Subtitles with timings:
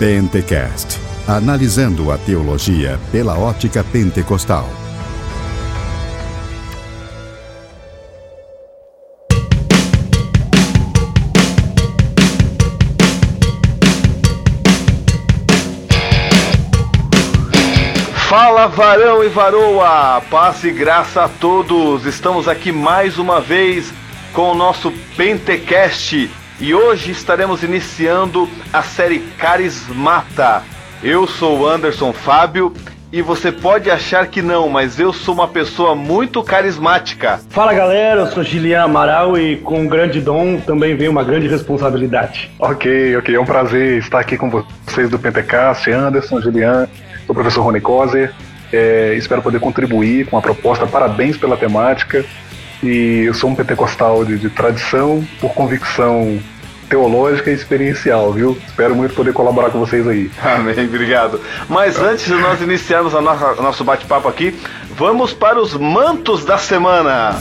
[0.00, 4.66] Pentecast analisando a teologia pela ótica pentecostal.
[18.26, 22.06] Fala varão e varoa, paz e graça a todos.
[22.06, 23.92] Estamos aqui mais uma vez
[24.32, 30.62] com o nosso Pentecast e hoje estaremos iniciando a série Carismata.
[31.02, 32.74] Eu sou Anderson Fábio
[33.10, 37.40] e você pode achar que não, mas eu sou uma pessoa muito carismática.
[37.48, 41.48] Fala galera, eu sou Gilian Amaral e com um grande dom também vem uma grande
[41.48, 42.50] responsabilidade.
[42.58, 46.86] Ok, ok, é um prazer estar aqui com vocês do Pentecast, Anderson, Gilian
[47.26, 48.32] sou o professor Rony Kozer.
[48.72, 50.86] É, espero poder contribuir com a proposta.
[50.86, 52.24] Parabéns pela temática.
[52.82, 56.40] E eu sou um pentecostal de, de tradição, por convicção
[56.88, 58.58] teológica e experiencial, viu?
[58.66, 60.30] Espero muito poder colaborar com vocês aí.
[60.42, 61.40] Amém, obrigado.
[61.68, 64.58] Mas antes de nós iniciarmos a nossa, nosso bate-papo aqui,
[64.96, 67.38] vamos para os mantos da semana.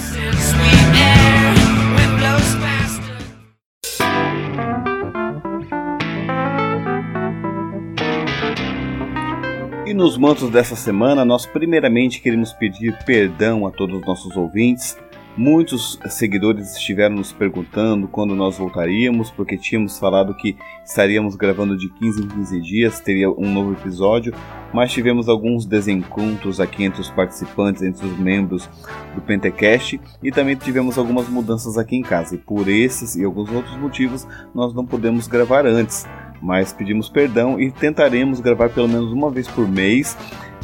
[9.87, 14.95] E nos mantos dessa semana, nós primeiramente queremos pedir perdão a todos os nossos ouvintes.
[15.39, 21.87] Muitos seguidores estiveram nos perguntando quando nós voltaríamos, porque tínhamos falado que estaríamos gravando de
[21.93, 24.33] 15 em 15 dias, teria um novo episódio,
[24.73, 28.69] mas tivemos alguns desencontros aqui entre os participantes, entre os membros
[29.15, 32.35] do Pentecast, e também tivemos algumas mudanças aqui em casa.
[32.35, 36.05] E por esses e alguns outros motivos, nós não podemos gravar antes
[36.41, 40.17] mas pedimos perdão e tentaremos gravar pelo menos uma vez por mês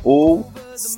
[0.05, 0.49] ou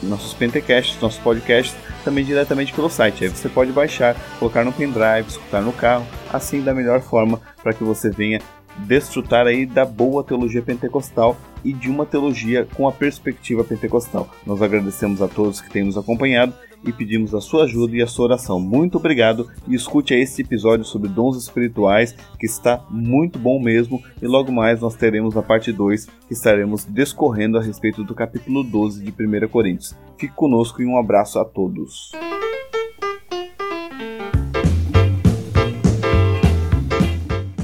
[0.02, 3.22] nossos Pentecasts, nossos podcasts também diretamente pelo site.
[3.22, 7.72] Aí você pode baixar, colocar no pendrive, escutar no carro, assim da melhor forma para
[7.72, 8.40] que você venha
[8.78, 14.28] desfrutar aí da boa teologia pentecostal e de uma teologia com a perspectiva pentecostal.
[14.46, 16.52] Nós agradecemos a todos que têm nos acompanhado
[16.84, 18.60] e pedimos a sua ajuda e a sua oração.
[18.60, 24.26] Muito obrigado e escute este episódio sobre dons espirituais que está muito bom mesmo e
[24.26, 29.04] logo mais nós teremos a parte 2 que estaremos discorrendo a respeito do capítulo 12
[29.04, 29.96] de 1 Coríntios.
[30.18, 32.12] Fique conosco e um abraço a todos.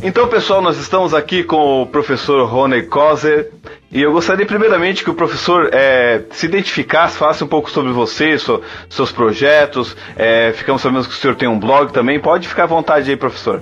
[0.00, 3.50] Então, pessoal, nós estamos aqui com o professor Rony Kozer
[3.90, 8.38] e eu gostaria primeiramente que o professor é, se identificasse, falasse um pouco sobre você,
[8.38, 9.96] so, seus projetos.
[10.16, 12.20] É, ficamos sabendo que o senhor tem um blog também.
[12.20, 13.60] Pode ficar à vontade aí, professor.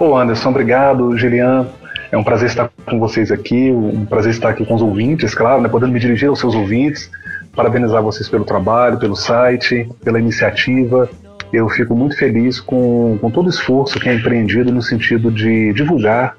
[0.00, 1.18] Ô Anderson, obrigado.
[1.18, 1.66] Gilian,
[2.10, 5.60] é um prazer estar com vocês aqui, um prazer estar aqui com os ouvintes, claro,
[5.60, 7.10] né, podendo me dirigir aos seus ouvintes.
[7.54, 11.10] Parabenizar vocês pelo trabalho, pelo site, pela iniciativa
[11.52, 15.72] eu fico muito feliz com, com todo o esforço que é empreendido no sentido de
[15.72, 16.36] divulgar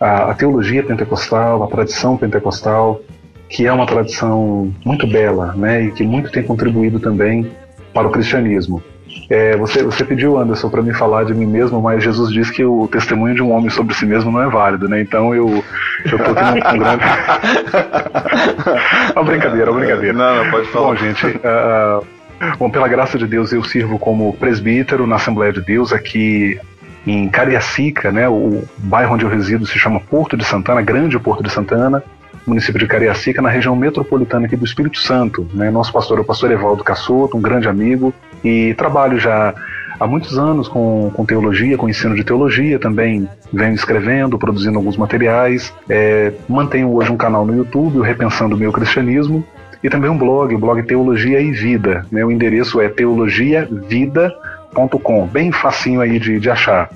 [0.00, 3.00] a, a, teologia pentecostal, a tradição pentecostal,
[3.48, 7.50] que é uma tradição muito bela, né, e que muito tem contribuído também
[7.92, 8.82] para o cristianismo.
[9.28, 12.64] É, você, você pediu, Anderson, para me falar de mim mesmo, mas Jesus diz que
[12.64, 15.00] o testemunho de um homem sobre si mesmo não é válido, né?
[15.00, 15.62] Então eu
[16.08, 17.04] tô aqui com grande.
[19.14, 20.16] uma brincadeira, uma brincadeira.
[20.16, 20.86] Não, não, pode falar.
[20.86, 22.04] Bom, gente, uh,
[22.58, 26.58] Bom, pela graça de Deus, eu sirvo como presbítero na Assembleia de Deus aqui
[27.06, 28.28] em Cariacica, né?
[28.28, 32.02] O bairro onde eu resido se chama Porto de Santana, Grande Porto de Santana,
[32.46, 35.46] município de Cariacica, na região metropolitana aqui do Espírito Santo.
[35.54, 35.70] Né?
[35.70, 38.12] Nosso pastor é o pastor Evaldo Cassoto, um grande amigo,
[38.42, 39.54] e trabalho já
[39.98, 44.96] há muitos anos com, com teologia, com ensino de teologia, também venho escrevendo, produzindo alguns
[44.96, 45.72] materiais.
[45.88, 49.44] É, mantenho hoje um canal no YouTube, o Repensando o Meu Cristianismo,
[49.82, 52.06] e também um blog, o blog Teologia e Vida.
[52.10, 52.22] Né?
[52.24, 56.90] O endereço é teologiavida.com, bem facinho aí de, de achar.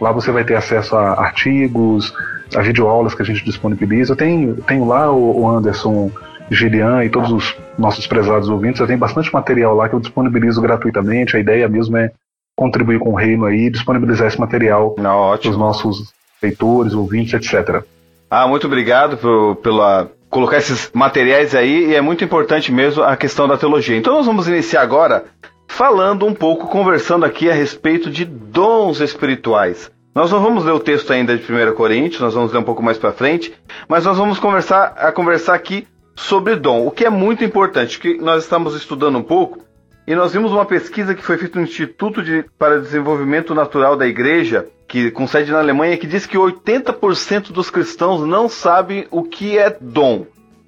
[0.00, 2.14] Lá você vai ter acesso a artigos,
[2.56, 4.12] a videoaulas que a gente disponibiliza.
[4.12, 6.12] Eu tenho, tenho lá, o Anderson,
[6.50, 10.60] Gilian e todos os nossos prezados ouvintes, eu tenho bastante material lá que eu disponibilizo
[10.60, 11.36] gratuitamente.
[11.36, 12.10] A ideia mesmo é
[12.56, 16.12] contribuir com o reino aí, disponibilizar esse material para os nossos
[16.42, 17.84] leitores, ouvintes, etc.
[18.28, 23.16] Ah, muito obrigado por, pela colocar esses materiais aí e é muito importante mesmo a
[23.16, 23.96] questão da teologia.
[23.96, 25.24] Então nós vamos iniciar agora
[25.66, 29.90] falando um pouco, conversando aqui a respeito de dons espirituais.
[30.14, 32.82] Nós não vamos ler o texto ainda de 1 Coríntios, nós vamos ler um pouco
[32.82, 33.52] mais para frente,
[33.88, 35.86] mas nós vamos conversar a conversar aqui
[36.16, 39.64] sobre dom, o que é muito importante, que nós estamos estudando um pouco
[40.06, 44.06] e nós vimos uma pesquisa que foi feita no Instituto de, para Desenvolvimento Natural da
[44.06, 49.22] Igreja, que com sede na Alemanha, que diz que 80% dos cristãos não sabem o
[49.22, 50.26] que é dom.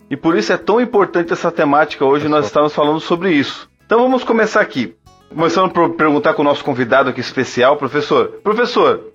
[0.08, 3.68] E por isso é tão importante essa temática hoje, nós estamos falando sobre isso.
[3.84, 4.94] Então vamos começar aqui.
[5.28, 8.38] Começando por perguntar com o nosso convidado aqui especial, professor.
[8.44, 9.12] Professor,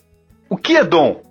[0.50, 1.22] o que é dom?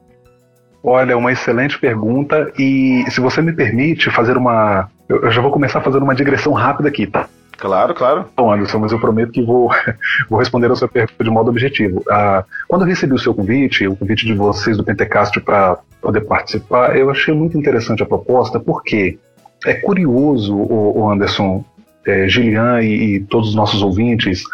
[0.83, 4.89] Olha, é uma excelente pergunta e se você me permite fazer uma.
[5.07, 7.29] Eu já vou começar fazendo uma digressão rápida aqui, tá?
[7.59, 8.27] Claro, claro.
[8.37, 9.71] Bom, Anderson, mas eu prometo que vou,
[10.29, 12.03] vou responder a sua pergunta de modo objetivo.
[12.11, 16.23] Ah, quando eu recebi o seu convite, o convite de vocês do Pentecast para poder
[16.23, 19.19] participar, eu achei muito interessante a proposta, porque
[19.65, 21.65] é curioso, o, o Anderson,
[22.07, 24.45] é, Gilian e, e todos os nossos ouvintes,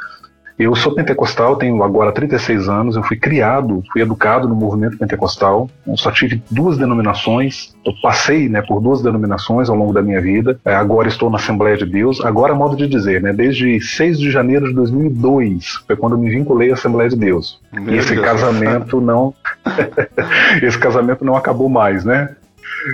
[0.62, 5.68] eu sou pentecostal, tenho agora 36 anos, eu fui criado, fui educado no movimento pentecostal,
[5.86, 10.20] eu só tive duas denominações, eu passei né, por duas denominações ao longo da minha
[10.20, 14.18] vida, é, agora estou na Assembleia de Deus, agora modo de dizer, né, desde 6
[14.18, 17.60] de janeiro de 2002, foi quando eu me vinculei à Assembleia de Deus.
[17.72, 18.24] Meu e esse Deus.
[18.26, 19.34] casamento não...
[20.62, 22.34] esse casamento não acabou mais, né?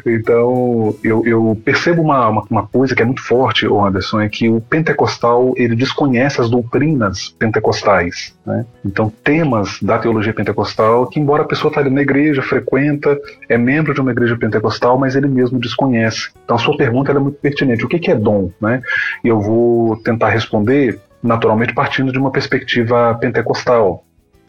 [0.05, 4.49] Então, eu, eu percebo uma, uma, uma, coisa que é muito forte, Anderson, é que
[4.49, 8.37] o pentecostal ele desconhece as doutrinas pentecostais.
[8.45, 8.67] Né?
[8.85, 13.19] Então, temas da teologia pentecostal que, embora a pessoa esteja tá ali na igreja, frequenta,
[13.49, 16.31] é membro de uma igreja pentecostal, mas ele mesmo desconhece.
[16.45, 17.85] Então, a sua pergunta é muito pertinente.
[17.85, 18.51] O que, que é dom?
[18.61, 18.83] Né?
[19.25, 24.05] E eu vou tentar responder, naturalmente, partindo de uma perspectiva pentecostal.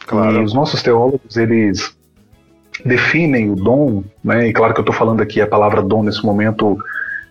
[0.06, 0.40] Claro.
[0.40, 1.94] E os nossos teólogos, eles
[2.84, 6.24] definem o dom, né, e claro que eu estou falando aqui a palavra dom nesse
[6.24, 6.78] momento,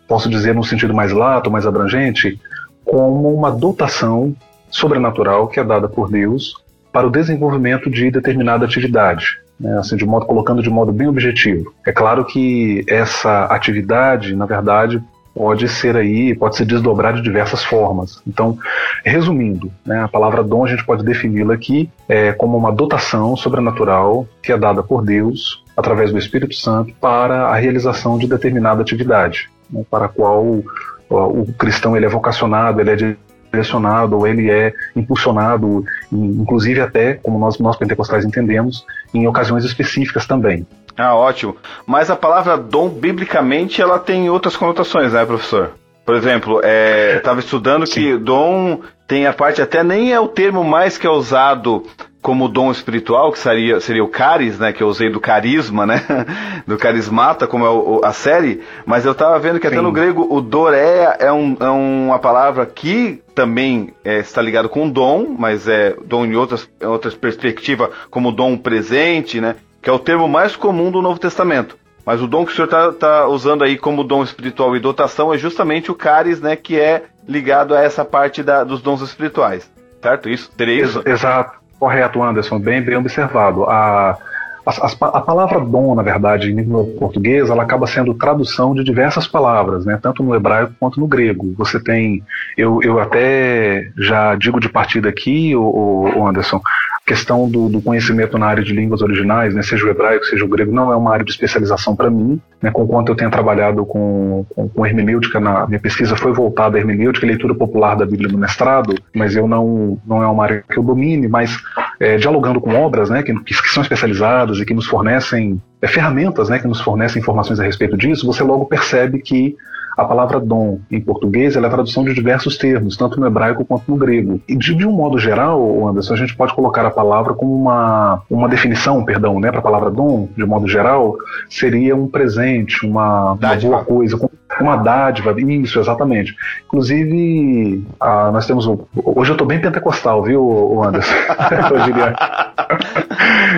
[0.08, 2.40] posso dizer no sentido mais lato, mais abrangente,
[2.84, 4.36] como uma dotação
[4.70, 6.56] sobrenatural que é dada por Deus
[6.92, 11.74] para o desenvolvimento de determinada atividade, né, assim de modo colocando de modo bem objetivo.
[11.86, 15.02] É claro que essa atividade, na verdade,
[15.40, 18.22] pode ser aí, pode se desdobrar de diversas formas.
[18.28, 18.58] Então,
[19.06, 24.28] resumindo, né, a palavra dom a gente pode defini-la aqui é, como uma dotação sobrenatural
[24.44, 29.50] que é dada por Deus através do Espírito Santo para a realização de determinada atividade,
[29.72, 30.66] né, para a qual o,
[31.10, 33.16] o cristão ele é vocacionado, ele é
[33.50, 40.28] direcionado ou ele é impulsionado, inclusive até, como nós, nós pentecostais entendemos, em ocasiões específicas
[40.28, 40.68] também.
[41.00, 41.56] Ah, ótimo.
[41.88, 45.72] Mas a palavra dom, biblicamente, ela tem outras conotações, né, professor?
[46.06, 47.94] Por exemplo, é, estava estudando Sim.
[47.94, 51.86] que dom tem a parte, até nem é o termo mais que é usado
[52.22, 56.04] como dom espiritual, que seria, seria o caris, né, que eu usei do carisma, né,
[56.68, 59.84] do carismata, como é o, a série, mas eu estava vendo que até Sim.
[59.84, 64.90] no grego o doré é, um, é uma palavra que também é, está ligado com
[64.90, 69.94] dom, mas é dom em outras, em outras perspectivas, como dom presente, né, que é
[69.94, 71.78] o termo mais comum do Novo Testamento.
[72.06, 75.34] Mas o dom que o senhor está tá usando aí como dom espiritual e dotação
[75.34, 79.70] é justamente o caris, né, que é ligado a essa parte da, dos dons espirituais.
[80.02, 80.30] Certo?
[80.30, 80.52] Isso?
[80.56, 80.86] Teria?
[81.06, 81.60] Exato.
[81.80, 82.60] Correto, Anderson.
[82.60, 83.64] Bem, bem observado.
[83.66, 84.18] A,
[84.66, 89.28] a, a, palavra dom, na verdade, em língua portuguesa, ela acaba sendo tradução de diversas
[89.28, 89.98] palavras, né?
[90.02, 91.54] tanto no hebraico quanto no grego.
[91.58, 92.24] Você tem,
[92.58, 96.62] eu, eu até já digo de partida aqui, o, o Anderson,
[97.10, 100.48] questão do, do, conhecimento na área de línguas originais, né, seja o hebraico, seja o
[100.48, 102.40] grego, não é uma área de especialização para mim.
[102.62, 106.78] Né, com quanto eu tenho trabalhado com, com, com, hermenêutica, na, minha pesquisa foi voltada
[106.78, 110.44] à hermenêutica e leitura popular da Bíblia no mestrado, mas eu não, não é uma
[110.44, 111.58] área que eu domine, mas
[112.02, 116.50] é, dialogando com obras né, que, que, são especializadas e que nos fornecem é, ferramentas
[116.50, 119.56] né, que nos fornecem informações a respeito disso, você logo percebe que
[120.00, 123.92] a palavra dom em português é a tradução de diversos termos, tanto no hebraico quanto
[123.92, 124.42] no grego.
[124.48, 128.22] E de, de, um modo geral, Anderson, a gente pode colocar a palavra como uma,
[128.30, 131.18] uma definição, perdão, né, para a palavra dom, de modo geral,
[131.50, 132.49] seria um presente,
[132.84, 134.30] uma, uma boa coisa,
[134.60, 136.36] uma dádiva, isso, exatamente.
[136.66, 138.68] Inclusive, ah, nós temos.
[138.68, 141.14] Hoje eu estou bem pentecostal, viu, Anderson?
[141.72, 142.16] eu diria.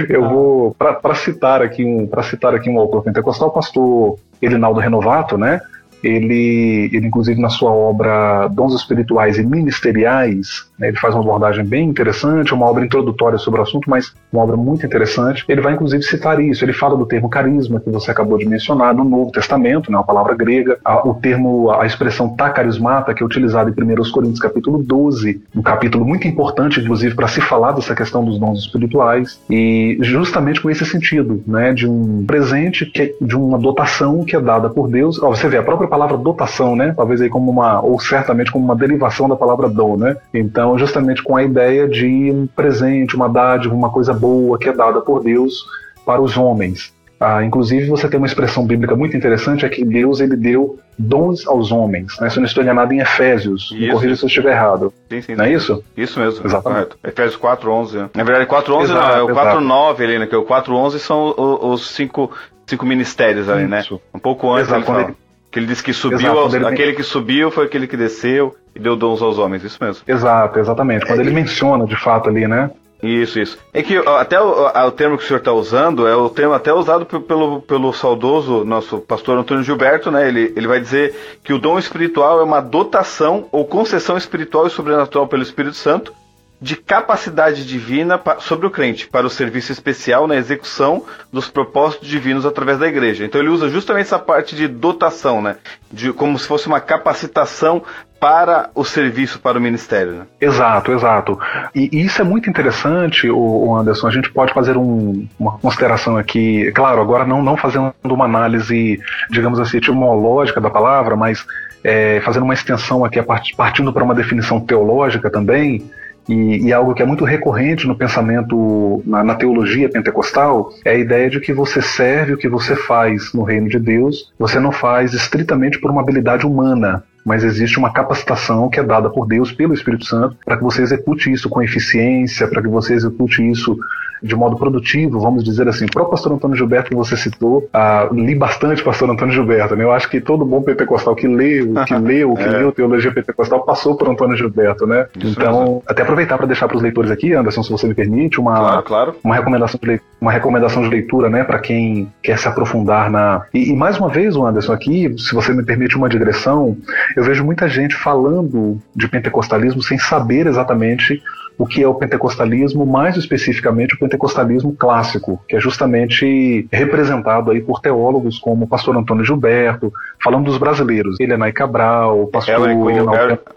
[0.10, 4.80] Eu vou, para citar aqui um, para citar aqui um autor pentecostal, o pastor Elinaldo
[4.80, 5.62] Renovato, né?
[6.04, 11.66] Ele, ele inclusive na sua obra Dons Espirituais e Ministeriais, né, ele faz uma abordagem
[11.66, 15.46] bem interessante, uma obra introdutória sobre o assunto, mas uma obra muito interessante.
[15.48, 18.94] Ele vai inclusive citar isso, ele fala do termo carisma que você acabou de mencionar
[18.94, 23.24] no Novo Testamento, né, uma palavra grega, a, o termo, a expressão tá carismata, que
[23.24, 27.72] é utilizada em 1 Coríntios capítulo 12, um capítulo muito importante, inclusive, para se falar
[27.74, 33.02] dessa questão dos dons espirituais, e justamente com esse sentido, né, de um presente, que,
[33.02, 35.22] é, de uma dotação que é dada por Deus.
[35.22, 38.64] Ó, você vê a própria palavra dotação, né, talvez aí como uma, ou certamente como
[38.64, 43.28] uma derivação da palavra dom, né, então justamente com a ideia de um presente, uma
[43.28, 45.66] dádiva, uma coisa boa que é dada por Deus
[46.06, 46.94] para os homens.
[47.20, 51.46] Ah, inclusive, você tem uma expressão bíblica muito interessante, é que Deus ele deu dons
[51.46, 52.20] aos homens.
[52.20, 52.28] Né?
[52.32, 53.66] Se eu não estou enganado, em Efésios.
[53.66, 53.76] Isso.
[53.76, 54.92] Me corrija se eu estiver errado.
[55.08, 55.36] Sim, sim.
[55.36, 55.84] Não é isso?
[55.96, 56.44] Isso mesmo.
[56.44, 56.96] Exatamente.
[56.96, 56.98] Correto.
[57.04, 58.10] Efésios 4.11.
[58.16, 60.26] Na verdade, 4.11 não, é o 4.9 ali, né?
[60.26, 62.32] Que o 4.11 são os, cinco,
[62.66, 63.82] cinco ministérios ali, né?
[63.82, 63.94] isso.
[63.94, 64.00] né?
[64.16, 65.16] Um pouco antes Exato, ele
[65.52, 66.66] que ele disse que subiu, Exato, aos, ele...
[66.66, 70.02] aquele que subiu foi aquele que desceu e deu dons aos homens, isso mesmo.
[70.08, 71.06] Exato, exatamente.
[71.06, 72.72] Quando é, ele menciona de fato ali, né?
[73.04, 73.58] Isso, isso.
[73.74, 76.72] É que até o, o termo que o senhor está usando é o termo até
[76.72, 80.28] usado pelo, pelo saudoso nosso pastor Antônio Gilberto, né?
[80.28, 84.70] Ele, ele vai dizer que o dom espiritual é uma dotação ou concessão espiritual e
[84.70, 86.14] sobrenatural pelo Espírito Santo
[86.62, 91.04] de capacidade divina sobre o crente para o serviço especial na execução
[91.34, 93.26] dos propósitos divinos através da igreja.
[93.26, 95.56] Então ele usa justamente essa parte de dotação, né?
[95.92, 97.82] De, como se fosse uma capacitação
[98.20, 100.14] para o serviço, para o ministério.
[100.14, 100.26] Né?
[100.40, 101.40] Exato, exato.
[101.74, 104.08] E, e, isso é muito interessante, o, Anderson.
[104.08, 109.02] A gente pode fazer um, uma consideração aqui, claro, agora não, não fazendo uma análise,
[109.32, 111.44] digamos assim, etimológica da palavra, mas
[111.84, 113.20] é, fazendo uma extensão aqui,
[113.58, 115.90] partindo para uma definição teológica também.
[116.30, 120.96] E, e, algo que é muito recorrente no pensamento, na, na, teologia pentecostal, é a
[120.96, 124.72] ideia de que você serve o que você faz no reino de Deus, você não
[124.72, 129.52] faz estritamente por uma habilidade humana, mas existe uma capacitação que é dada por Deus,
[129.52, 133.78] pelo Espírito Santo, para que você execute isso com eficiência, para que você execute isso
[134.22, 135.88] de modo produtivo, vamos dizer assim.
[135.88, 139.76] Para o pastor Antônio Gilberto que você citou, ah, li bastante pastor Antônio Gilberto.
[139.76, 139.84] Né?
[139.84, 142.48] Eu acho que todo bom pentecostal que lê, que leu, que é.
[142.48, 145.08] leu teologia pentecostal passou por Antônio Gilberto, né?
[145.18, 145.84] Isso então, mesmo.
[145.88, 148.84] até aproveitar para deixar para os leitores aqui, Anderson, se você me permite, uma, claro,
[148.84, 149.16] claro.
[149.24, 153.46] uma recomendação de leitura, uma recomendação de leitura, né, para quem quer se aprofundar na.
[153.54, 156.78] E, e mais uma vez, Anderson, aqui, se você me permite uma digressão,
[157.16, 161.22] eu vejo muita gente falando de pentecostalismo sem saber exatamente
[161.58, 167.62] o que é o pentecostalismo, mais especificamente o pentecostalismo clássico, que é justamente representado aí
[167.62, 172.56] por teólogos como o pastor Antônio Gilberto, falando dos brasileiros, Helena Cabral, o pastor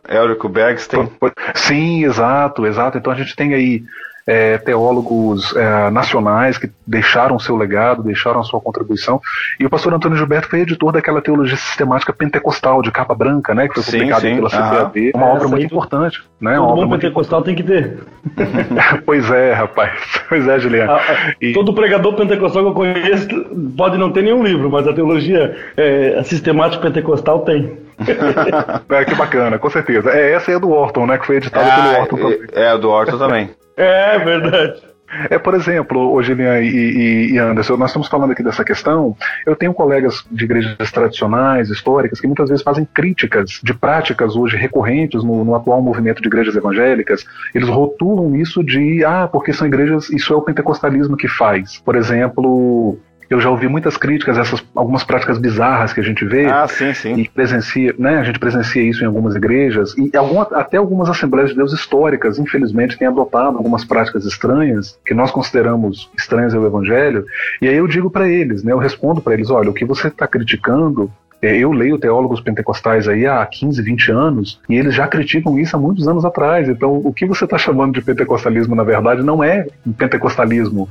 [0.06, 1.08] Érico Bergstein.
[1.54, 2.98] Sim, exato, exato.
[2.98, 3.82] Então a gente tem aí
[4.26, 9.20] é, teólogos é, nacionais que deixaram seu legado, deixaram a sua contribuição.
[9.60, 13.68] E o pastor Antônio Gilberto foi editor daquela teologia sistemática pentecostal de capa branca, né,
[13.68, 15.12] que foi publicada pela CPAD.
[15.14, 16.22] Uma obra muito importante.
[16.40, 17.98] Né, todo bom pentecostal tem que ter.
[19.04, 19.92] pois é, rapaz.
[20.26, 20.90] Pois é, Juliano.
[20.90, 21.52] Ah, ah, e...
[21.52, 23.28] Todo pregador pentecostal que eu conheço
[23.76, 27.78] pode não ter nenhum livro, mas a teologia é, a sistemática pentecostal tem.
[28.90, 30.10] é, que bacana, com certeza.
[30.10, 31.18] É, essa é a do Orton, né?
[31.18, 32.38] Que foi editada ah, pelo Orton também.
[32.54, 33.50] É, a do Orton também.
[33.76, 34.94] É, verdade.
[35.30, 39.16] É, por exemplo, hoje e, e, e, Anderson, nós estamos falando aqui dessa questão.
[39.46, 44.56] Eu tenho colegas de igrejas tradicionais, históricas, que muitas vezes fazem críticas de práticas hoje
[44.56, 47.24] recorrentes no, no, atual movimento de igrejas evangélicas.
[47.54, 51.78] Eles rotulam isso de, ah, porque são igrejas, isso é o pentecostalismo que faz.
[51.78, 56.24] Por exemplo, eu já ouvi muitas críticas a essas algumas práticas bizarras que a gente
[56.24, 57.14] vê ah, sim, sim.
[57.14, 58.18] e presencia, né?
[58.18, 62.38] A gente presencia isso em algumas igrejas e alguma, até algumas assembleias de Deus históricas,
[62.38, 67.24] infelizmente, têm adotado algumas práticas estranhas que nós consideramos estranhas ao Evangelho.
[67.60, 68.72] E aí eu digo para eles, né?
[68.72, 71.10] Eu respondo para eles, olha, o que você está criticando
[71.44, 75.76] é, eu leio teólogos pentecostais aí há 15, 20 anos e eles já criticam isso
[75.76, 76.70] há muitos anos atrás.
[76.70, 79.66] Então, o que você está chamando de pentecostalismo, na verdade, não é
[79.98, 80.88] pentecostalismo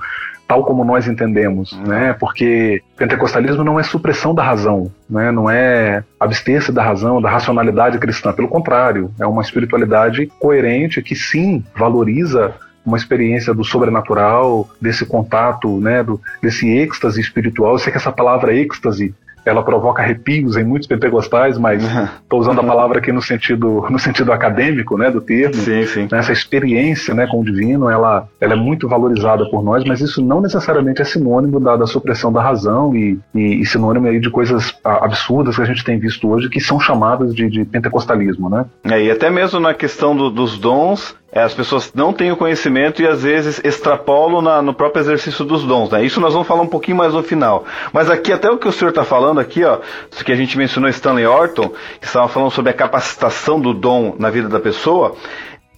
[0.54, 1.88] tal como nós entendemos, uhum.
[1.88, 2.14] né?
[2.14, 5.32] Porque pentecostalismo não é supressão da razão, né?
[5.32, 8.32] Não é abster-se da razão, da racionalidade cristã.
[8.32, 12.54] Pelo contrário, é uma espiritualidade coerente que sim valoriza
[12.86, 17.72] uma experiência do sobrenatural, desse contato, né, do, desse êxtase espiritual.
[17.72, 21.84] Eu sei que essa palavra êxtase ela provoca arrepios em muitos pentecostais, mas
[22.24, 25.56] estou usando a palavra aqui no sentido, no sentido acadêmico, né, do termo.
[25.56, 26.08] Sim, sim.
[26.12, 30.24] Essa experiência, né, com o divino, ela, ela é muito valorizada por nós, mas isso
[30.24, 34.30] não necessariamente é sinônimo da, da supressão da razão e, e, e, sinônimo aí de
[34.30, 38.66] coisas absurdas que a gente tem visto hoje que são chamadas de, de pentecostalismo, né?
[38.84, 42.38] É, e até mesmo na questão do, dos dons, é, as pessoas não têm o
[42.38, 46.06] conhecimento e às vezes extrapolam na, no próprio exercício dos dons, né?
[46.06, 47.66] Isso nós vamos falar um pouquinho mais no final.
[47.92, 49.80] Mas aqui, até o que o senhor está falando aqui, ó,
[50.24, 54.30] que a gente mencionou Stanley Orton, que estava falando sobre a capacitação do dom na
[54.30, 55.16] vida da pessoa,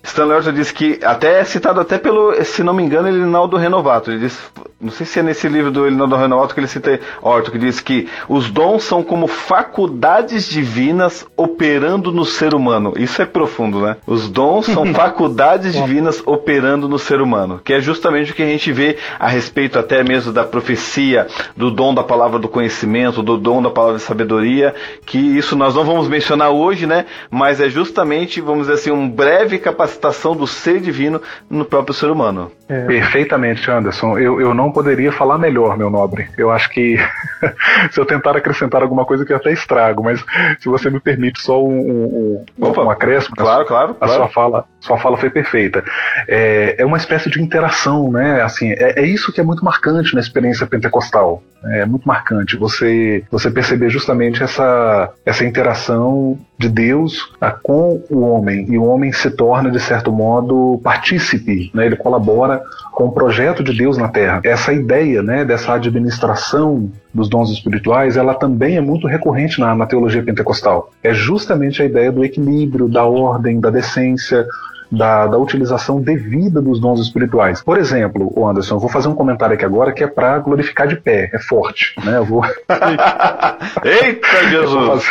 [0.04, 4.12] Stanley Orton disse que, até é citado até pelo, se não me engano, Elinaldo Renovato.
[4.12, 4.52] Ele diz,
[4.86, 7.80] não sei se é nesse livro do Elinaldo Renovato que ele cita Orton, que diz
[7.80, 12.94] que os dons são como faculdades divinas operando no ser humano.
[12.96, 13.98] Isso é profundo, né?
[14.06, 18.48] Os dons são faculdades divinas operando no ser humano, que é justamente o que a
[18.48, 21.26] gente vê a respeito até mesmo da profecia,
[21.58, 25.74] do dom da palavra do conhecimento, do dom da palavra de sabedoria, que isso nós
[25.74, 27.06] não vamos mencionar hoje, né?
[27.32, 32.12] Mas é justamente, vamos dizer assim, um breve capacitação do ser divino no próprio ser
[32.12, 32.52] humano.
[32.68, 32.86] É.
[32.86, 34.18] Perfeitamente, Anderson.
[34.18, 36.28] Eu, eu não poderia falar melhor, meu nobre.
[36.38, 36.98] Eu acho que
[37.92, 40.24] se eu tentar acrescentar alguma coisa que eu até estrago, mas
[40.60, 44.14] se você me permite só um, um, Opa, um acréscimo, claro, a, claro, a claro.
[44.14, 45.84] sua fala, sua fala foi perfeita.
[46.28, 48.42] É, é uma espécie de interação, né?
[48.42, 51.44] Assim, é, é isso que é muito marcante na experiência pentecostal.
[51.64, 57.34] É muito marcante você você perceber justamente essa essa interação de Deus
[57.64, 61.86] com o homem e o homem se torna de certo modo partícipe, né?
[61.86, 64.40] Ele colabora com o projeto de Deus na Terra.
[64.44, 69.86] Essa ideia, né, dessa administração dos dons espirituais, ela também é muito recorrente na, na
[69.86, 70.92] teologia pentecostal.
[71.04, 74.46] É justamente a ideia do equilíbrio, da ordem, da decência,
[74.92, 77.62] da, da utilização devida dos dons espirituais.
[77.62, 80.88] Por exemplo, o Anderson, eu vou fazer um comentário aqui agora que é para glorificar
[80.88, 82.18] de pé, é forte, né?
[82.18, 82.44] Eu vou.
[83.84, 85.06] Eita Jesus!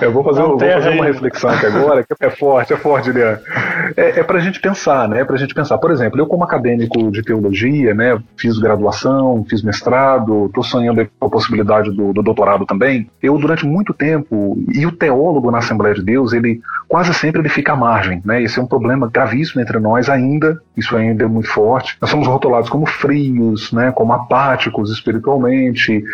[0.00, 3.10] eu vou fazer, eu vou fazer uma reflexão aqui agora que é forte, é forte,
[3.10, 3.38] Lian.
[3.96, 5.20] É, é para a gente pensar, né?
[5.20, 5.78] É para a gente pensar.
[5.78, 8.20] Por exemplo, eu como acadêmico de teologia, né?
[8.36, 13.10] Fiz graduação, fiz mestrado, estou sonhando com a possibilidade do, do doutorado também.
[13.22, 17.48] Eu durante muito tempo e o teólogo na Assembleia de Deus, ele quase sempre ele
[17.48, 18.42] fica margem, né?
[18.42, 21.96] Esse é um problema gravíssimo entre nós ainda, isso ainda é muito forte.
[22.00, 23.90] Nós somos rotulados como frios, né?
[23.92, 26.04] Como apáticos espiritualmente,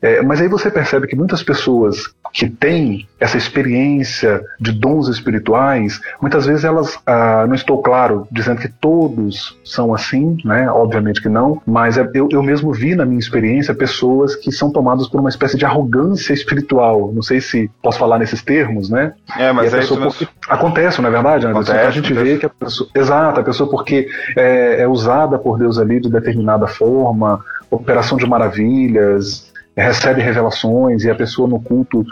[0.00, 6.00] é, mas aí você percebe que muitas pessoas que têm essa experiência de dons espirituais,
[6.20, 10.70] muitas vezes elas, ah, não estou claro dizendo que todos são assim, né?
[10.70, 14.70] Obviamente que não, mas é, eu, eu mesmo vi na minha experiência pessoas que são
[14.70, 17.10] tomadas por uma espécie de arrogância espiritual.
[17.12, 19.14] Não sei se posso falar nesses termos, né?
[19.38, 20.28] É, mas é isso porque...
[20.48, 21.72] acontece, não é verdade, Anderson?
[21.72, 22.34] Acontece, a gente acontece.
[22.34, 26.10] vê que a pessoa, exato, a pessoa porque é, é usada por Deus ali de
[26.10, 32.04] determinada forma, operação de maravilhas, recebe revelações e a pessoa no culto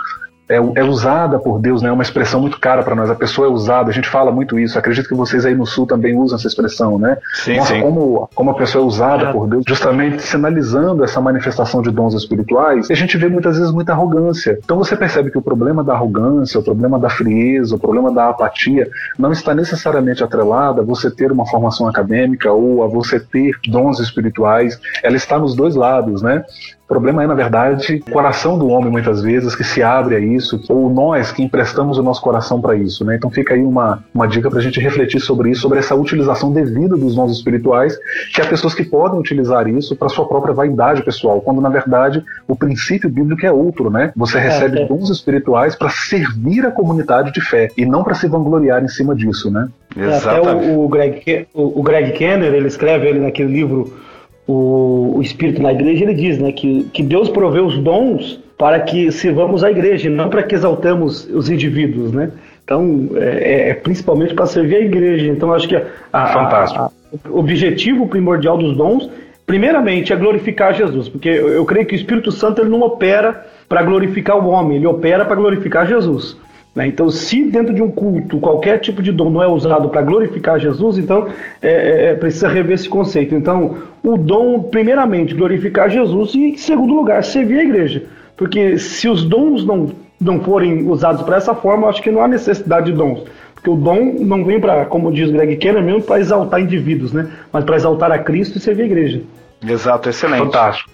[0.49, 1.89] é, é, usada por Deus, né?
[1.89, 3.11] É uma expressão muito cara para nós.
[3.11, 4.79] A pessoa é usada, a gente fala muito isso.
[4.79, 7.17] Acredito que vocês aí no Sul também usam essa expressão, né?
[7.35, 7.81] Sim, Nossa, sim.
[7.81, 12.91] Como, como a pessoa é usada por Deus, justamente sinalizando essa manifestação de dons espirituais,
[12.91, 14.59] e a gente vê muitas vezes muita arrogância.
[14.63, 18.29] Então você percebe que o problema da arrogância, o problema da frieza, o problema da
[18.29, 23.57] apatia, não está necessariamente atrelada a você ter uma formação acadêmica ou a você ter
[23.67, 24.79] dons espirituais.
[25.03, 26.45] Ela está nos dois lados, né?
[26.85, 30.19] O problema é, na verdade, o coração do homem, muitas vezes, que se abre a
[30.21, 33.05] isso, ou nós que emprestamos o nosso coração para isso.
[33.07, 33.17] Né?
[33.17, 36.53] Então fica aí uma, uma dica para a gente refletir sobre isso, sobre essa utilização
[36.53, 37.99] devida dos dons espirituais,
[38.35, 42.23] que há pessoas que podem utilizar isso para sua própria vaidade pessoal, quando, na verdade,
[42.47, 43.89] o princípio bíblico é outro.
[43.89, 44.13] Né?
[44.15, 44.87] Você recebe é.
[44.87, 49.15] dons espirituais para servir a comunidade de fé, e não para se vangloriar em cima
[49.15, 49.51] disso.
[49.51, 49.69] Né?
[49.97, 54.05] Até o, o, Greg, o, o Greg Kenner, ele escreve ele naquele livro
[54.47, 58.81] o, o Espírito na Igreja, ele diz né, que, que Deus proveu os dons para
[58.81, 62.31] que sirvamos a igreja, não para que exaltemos os indivíduos, né?
[62.63, 65.27] Então, é, é principalmente para servir a igreja.
[65.27, 66.83] Então, acho que a, a, Fantástico.
[66.83, 69.11] A, o objetivo primordial dos dons,
[69.45, 73.45] primeiramente, é glorificar Jesus, porque eu, eu creio que o Espírito Santo ele não opera
[73.69, 76.39] para glorificar o homem, ele opera para glorificar Jesus.
[76.75, 76.89] Né?
[76.89, 80.59] Então, se dentro de um culto qualquer tipo de dom não é usado para glorificar
[80.59, 81.29] Jesus, então
[81.63, 83.35] é, é, precisa rever esse conceito.
[83.35, 88.03] Então, o dom, primeiramente, glorificar Jesus e, em segundo lugar, servir a igreja.
[88.37, 92.23] Porque se os dons não, não forem usados para essa forma, eu acho que não
[92.23, 93.23] há necessidade de dons.
[93.55, 97.31] Porque o dom não vem para, como diz Greg Kenner, mesmo para exaltar indivíduos, né?
[97.53, 99.23] mas para exaltar a Cristo e servir a igreja.
[99.67, 100.41] Exato, excelente.
[100.41, 100.91] Fantástico.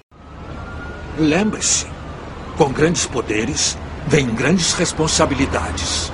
[1.18, 1.86] Lembre-se,
[2.56, 6.12] com grandes poderes vem grandes responsabilidades.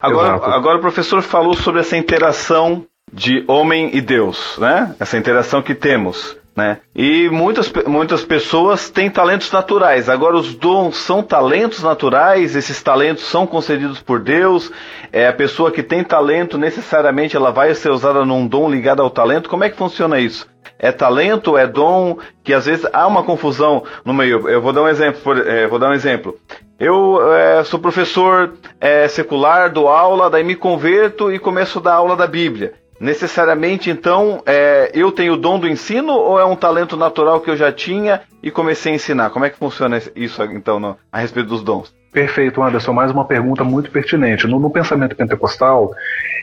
[0.00, 0.50] Agora, Exato.
[0.50, 4.94] agora o professor falou sobre essa interação de homem e Deus, né?
[4.98, 6.36] Essa interação que temos.
[6.54, 6.78] Né?
[6.94, 10.08] E muitas, muitas pessoas têm talentos naturais.
[10.08, 14.70] Agora, os dons são talentos naturais, esses talentos são concedidos por Deus.
[15.10, 19.10] É a pessoa que tem talento, necessariamente ela vai ser usada num dom ligado ao
[19.10, 19.48] talento.
[19.48, 20.46] Como é que funciona isso?
[20.78, 24.48] É talento, é dom, que às vezes há uma confusão no meio.
[24.48, 25.38] Eu vou dar um exemplo.
[25.38, 26.36] É, vou dar um exemplo.
[26.78, 31.94] Eu é, sou professor é, secular, dou aula, daí me converto e começo a dar
[31.94, 32.74] aula da Bíblia.
[33.02, 37.50] Necessariamente, então, é, eu tenho o dom do ensino ou é um talento natural que
[37.50, 39.30] eu já tinha e comecei a ensinar?
[39.30, 41.92] Como é que funciona isso, então, no, a respeito dos dons?
[42.12, 42.92] Perfeito, Anderson.
[42.92, 44.46] Mais uma pergunta muito pertinente.
[44.46, 45.90] No, no pensamento pentecostal,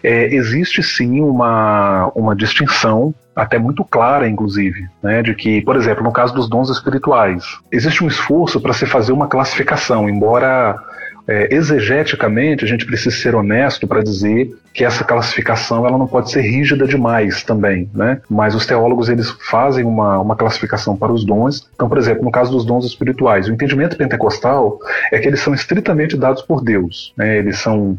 [0.03, 6.03] é, existe sim uma, uma distinção, até muito clara, inclusive, né, de que, por exemplo,
[6.03, 7.41] no caso dos dons espirituais,
[7.71, 10.75] existe um esforço para se fazer uma classificação, embora
[11.29, 16.31] é, exegeticamente, a gente precisa ser honesto para dizer que essa classificação ela não pode
[16.31, 18.19] ser rígida demais também, né?
[18.27, 21.69] Mas os teólogos eles fazem uma, uma classificação para os dons.
[21.75, 24.79] Então, por exemplo, no caso dos dons espirituais, o entendimento pentecostal
[25.11, 27.37] é que eles são estritamente dados por Deus, né?
[27.37, 27.95] Eles são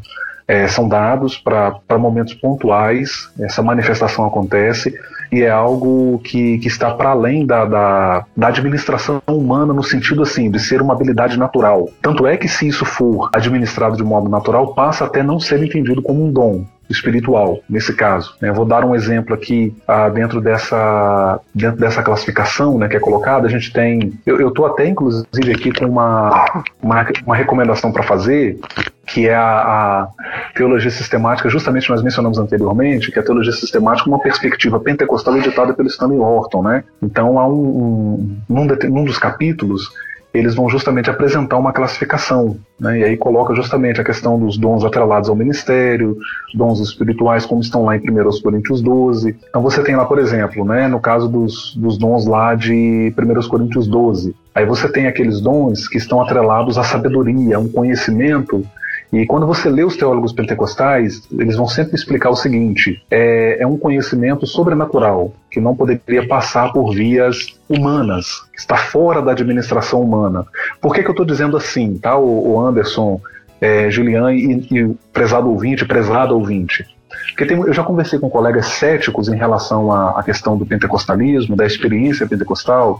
[0.48, 4.92] é, são dados para momentos pontuais, essa manifestação acontece
[5.30, 10.22] e é algo que, que está para além da, da, da, administração humana no sentido
[10.22, 11.88] assim de ser uma habilidade natural.
[12.02, 16.02] Tanto é que se isso for administrado de modo natural, passa até não ser entendido
[16.02, 18.34] como um dom espiritual, nesse caso.
[18.42, 23.00] Eu vou dar um exemplo aqui ah, dentro, dessa, dentro dessa classificação né, que é
[23.00, 23.46] colocada.
[23.46, 24.12] A gente tem.
[24.26, 28.58] Eu estou até, inclusive, aqui com uma, uma, uma recomendação para fazer,
[29.06, 30.08] que é a, a,
[30.54, 35.72] teologia sistemática, justamente nós mencionamos anteriormente, que é a teologia sistemática uma perspectiva pentecostal editada
[35.72, 36.84] pelo Stanley Horton, né?
[37.00, 39.90] Então há um, um num, num dos capítulos
[40.32, 43.00] eles vão justamente apresentar uma classificação, né?
[43.00, 46.16] e aí coloca justamente a questão dos dons atrelados ao ministério,
[46.54, 49.36] dons espirituais, como estão lá em 1 Coríntios 12.
[49.48, 53.48] Então você tem lá, por exemplo, né, no caso dos, dos dons lá de 1
[53.48, 58.64] Coríntios 12, aí você tem aqueles dons que estão atrelados à sabedoria, a um conhecimento
[59.12, 63.66] e quando você lê os teólogos pentecostais, eles vão sempre explicar o seguinte: é, é
[63.66, 70.00] um conhecimento sobrenatural que não poderia passar por vias humanas, que está fora da administração
[70.00, 70.46] humana.
[70.80, 73.20] Por que, que eu estou dizendo assim, tá, o, o Anderson,
[73.60, 76.86] é, Julian e, e prezado ouvinte, prezado ouvinte?
[77.30, 81.56] Porque tem, eu já conversei com colegas céticos em relação à, à, questão do pentecostalismo,
[81.56, 82.98] da experiência pentecostal,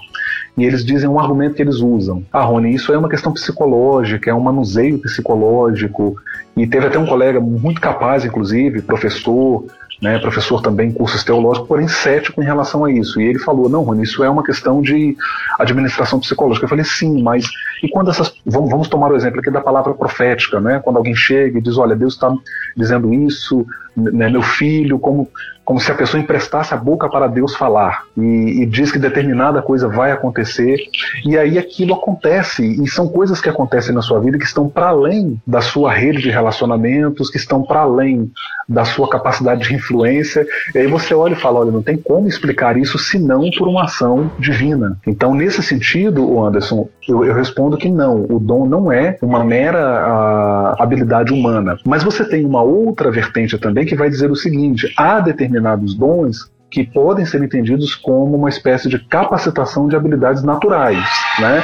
[0.57, 2.25] e eles dizem um argumento que eles usam.
[2.33, 6.17] Ah, Rony, isso é uma questão psicológica, é um manuseio psicológico.
[6.57, 9.65] E teve até um colega muito capaz, inclusive, professor,
[10.03, 13.21] né, professor também em cursos teológicos, porém cético em relação a isso.
[13.21, 15.17] E ele falou: não, Rony, isso é uma questão de
[15.59, 16.65] administração psicológica.
[16.65, 17.45] Eu falei: sim, mas
[17.83, 18.35] e quando essas.
[18.45, 20.81] Vamos, vamos tomar o exemplo aqui da palavra profética, né?
[20.83, 22.35] Quando alguém chega e diz: olha, Deus está
[22.77, 25.29] dizendo isso, né, meu filho, como
[25.71, 29.63] como se a pessoa emprestasse a boca para Deus falar e, e, diz que determinada
[29.63, 30.77] coisa vai acontecer
[31.25, 34.89] e aí aquilo acontece e são coisas que acontecem na sua vida que estão para
[34.89, 38.33] além da sua rede de relacionamentos, que estão para além
[38.69, 40.45] da sua capacidade de influência.
[40.75, 43.85] E aí você olha e fala, olha, não tem como explicar isso senão por uma
[43.85, 44.99] ação divina.
[45.07, 49.79] Então nesse sentido, Anderson, eu, eu respondo que não, o dom não é uma mera
[49.79, 54.37] a, ah, habilidade humana, mas você tem uma outra vertente também que vai dizer o
[54.37, 60.43] seguinte: há determinados dons que podem ser entendidos como uma espécie de capacitação de habilidades
[60.43, 61.05] naturais,
[61.39, 61.63] né?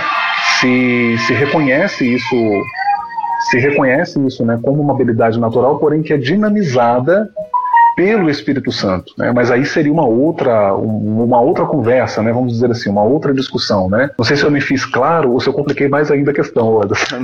[0.60, 2.36] Se, se reconhece isso
[3.50, 7.30] se reconhece isso né, como uma habilidade natural, porém que é dinamizada
[7.96, 9.32] pelo Espírito Santo, né?
[9.34, 12.30] Mas aí seria uma outra, uma outra conversa, né?
[12.30, 14.10] Vamos dizer assim, uma outra discussão, né?
[14.18, 16.78] Não sei se eu me fiz claro ou se eu compliquei mais ainda a questão,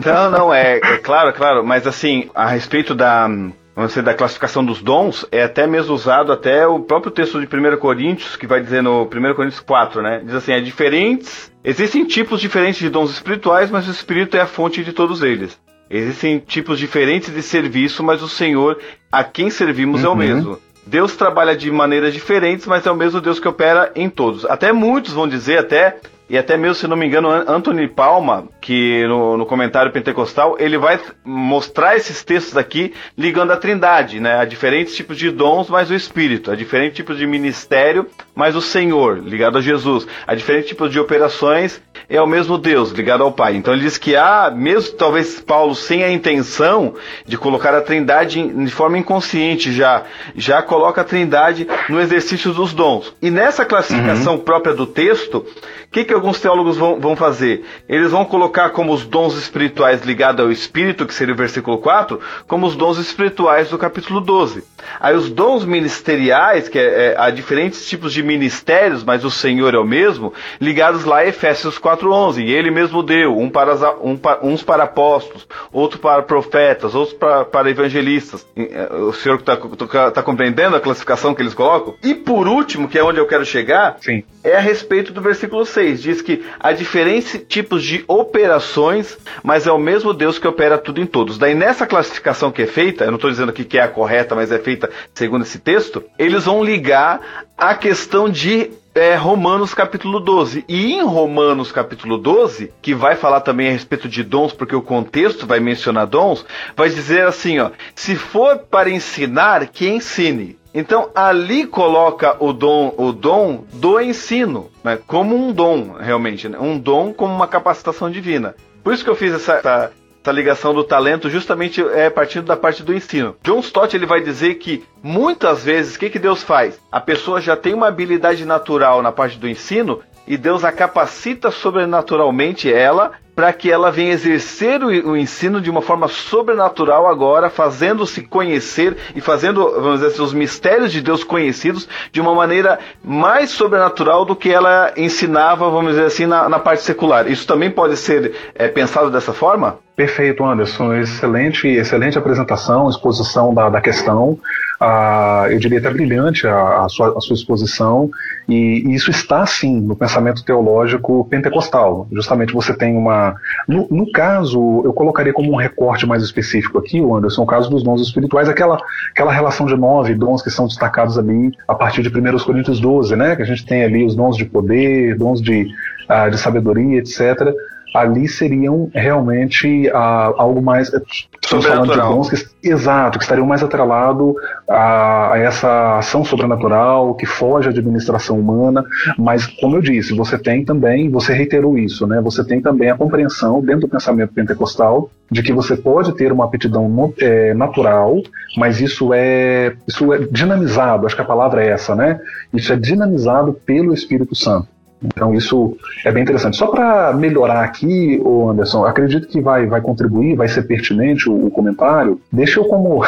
[0.07, 3.29] Não, não é, é claro, claro, mas assim a respeito da
[3.75, 7.47] vamos dizer, da classificação dos dons, é até mesmo usado até o próprio texto de
[7.47, 10.23] 1 Coríntios, que vai dizer no 1 Coríntios 4, né?
[10.25, 14.47] Diz assim, é diferentes, existem tipos diferentes de dons espirituais, mas o Espírito é a
[14.47, 15.59] fonte de todos eles.
[15.91, 18.79] Existem tipos diferentes de serviço, mas o Senhor
[19.11, 20.07] a quem servimos uhum.
[20.07, 20.19] é o uhum.
[20.19, 20.59] mesmo.
[20.87, 24.45] Deus trabalha de maneiras diferentes, mas é o mesmo Deus que opera em todos.
[24.47, 25.99] Até muitos vão dizer, até
[26.33, 30.79] e até mesmo, se não me engano, Anthony Palma, que no, no, comentário pentecostal, ele
[30.79, 34.39] vai mostrar esses textos aqui ligando a trindade, né?
[34.39, 36.51] A diferentes tipos de dons, mas o Espírito.
[36.51, 40.07] A diferentes tipos de ministério, mas o Senhor, ligado a Jesus.
[40.27, 43.55] A diferentes tipos de operações, é o mesmo Deus, ligado ao Pai.
[43.55, 46.95] Então ele diz que há, mesmo talvez Paulo sem a intenção
[47.27, 52.73] de colocar a trindade de forma inconsciente já, já coloca a trindade no exercício dos
[52.73, 53.15] dons.
[53.21, 54.41] E nessa classificação uhum.
[54.41, 55.45] própria do texto,
[55.93, 57.65] que, que alguns teólogos vão, vão fazer?
[57.87, 62.19] Eles vão colocar como os dons espirituais ligados ao Espírito, que seria o versículo 4,
[62.49, 64.65] como os dons espirituais do capítulo 12.
[64.99, 69.75] Aí os dons ministeriais, que é, é, há diferentes tipos de ministérios, mas o Senhor
[69.75, 72.43] é o mesmo, ligados lá a Efésios 4.11.
[72.43, 77.45] E ele mesmo deu, um para, um, uns para apóstolos, outros para profetas, outros para,
[77.45, 78.47] para evangelistas.
[78.57, 81.95] É, o senhor está tá, tá compreendendo a classificação que eles colocam?
[82.03, 84.25] E por último, que é onde eu quero chegar, Sim.
[84.43, 85.82] é a respeito do versículo 6.
[85.91, 91.01] Diz que há diferentes tipos de operações, mas é o mesmo Deus que opera tudo
[91.01, 91.39] em todos.
[91.39, 94.53] Daí nessa classificação que é feita, eu não estou dizendo que é a correta, mas
[94.53, 97.21] é feita segundo esse texto, eles vão ligar
[97.57, 100.65] a questão de é, Romanos capítulo 12.
[100.69, 104.83] E em Romanos capítulo 12, que vai falar também a respeito de dons, porque o
[104.83, 106.45] contexto vai mencionar dons,
[106.77, 110.59] vai dizer assim, ó: se for para ensinar, que ensine.
[110.75, 116.59] Então ali coloca o dom, o dom do ensino, né, como um dom realmente, né,
[116.59, 118.55] um dom como uma capacitação divina.
[118.83, 122.57] Por isso que eu fiz essa, essa essa ligação do talento justamente é partindo da
[122.57, 123.37] parte do ensino.
[123.43, 126.79] John Stott ele vai dizer que muitas vezes o que, que Deus faz?
[126.93, 131.51] A pessoa já tem uma habilidade natural na parte do ensino e Deus a capacita
[131.51, 138.23] sobrenaturalmente ela para que ela venha exercer o, ensino de uma forma sobrenatural agora, fazendo-se
[138.23, 143.51] conhecer e fazendo, vamos dizer assim, os mistérios de Deus conhecidos de uma maneira mais
[143.51, 147.27] sobrenatural do que ela ensinava, vamos dizer assim, na, na parte secular.
[147.27, 149.79] Isso também pode ser é, pensado dessa forma?
[149.97, 150.95] Perfeito, Anderson.
[150.95, 154.39] Excelente, excelente apresentação, exposição da, da questão.
[154.85, 158.11] Ah, eu diria até brilhante a, a, sua, a sua exposição.
[158.49, 162.09] E, e, isso está, sim, no pensamento teológico pentecostal.
[162.11, 163.37] Justamente você tem uma.
[163.69, 167.85] No, no, caso, eu colocaria como um recorte mais específico aqui, Anderson, o caso dos
[167.85, 168.77] dons espirituais, aquela,
[169.13, 173.15] aquela relação de nove dons que são destacados ali a partir de 1 Coríntios 12,
[173.15, 173.37] né?
[173.37, 175.69] Que a gente tem ali os dons de poder, dons de,
[176.09, 177.55] ah, de sabedoria, etc
[177.95, 180.93] ali seriam realmente ah, algo mais.
[180.93, 181.01] Eh,
[181.43, 184.35] estamos falando de dons que, exato, que estariam mais atrelado
[184.69, 188.85] a, a, essa ação sobrenatural que foge à administração humana.
[189.19, 192.21] Mas, como eu disse, você tem também, você reiterou isso, né?
[192.23, 196.45] Você tem também a compreensão dentro do pensamento pentecostal de que você pode ter uma
[196.45, 198.21] aptidão é, natural,
[198.57, 202.21] mas isso é, isso é dinamizado, acho que a palavra é essa, né?
[202.53, 204.69] Isso é dinamizado pelo Espírito Santo.
[205.05, 206.57] Então isso é bem interessante.
[206.57, 211.47] Só para melhorar aqui, o Anderson, acredito que vai, vai contribuir, vai ser pertinente o,
[211.47, 212.21] o comentário.
[212.33, 213.05] Deixa eu como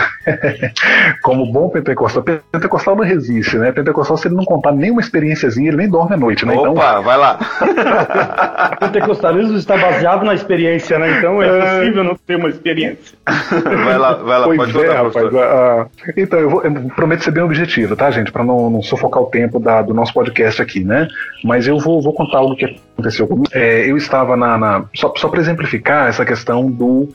[1.22, 2.22] como bom pentecostal.
[2.22, 3.72] Pentecostal não resiste, né?
[3.72, 6.54] Pentecostal se ele não contar nenhuma experiênciazinha, ele nem dorme à noite, né?
[6.54, 7.02] Então Opa, então...
[7.02, 7.38] vai lá.
[8.72, 11.18] o pentecostalismo está baseado na experiência, né?
[11.18, 13.16] Então é, é possível não ter uma experiência.
[13.84, 15.26] vai lá, vai lá, pois pode é, rapaz.
[15.26, 18.32] Uh, então, eu, vou, eu, prometo ser bem objetivo, tá, gente?
[18.32, 21.08] Para não, não sufocar o tempo da, do nosso podcast aqui, né?
[21.42, 23.48] Mas eu vou, vou contar algo que aconteceu comigo.
[23.52, 24.58] É, eu estava na.
[24.58, 27.08] na só só para exemplificar essa questão do,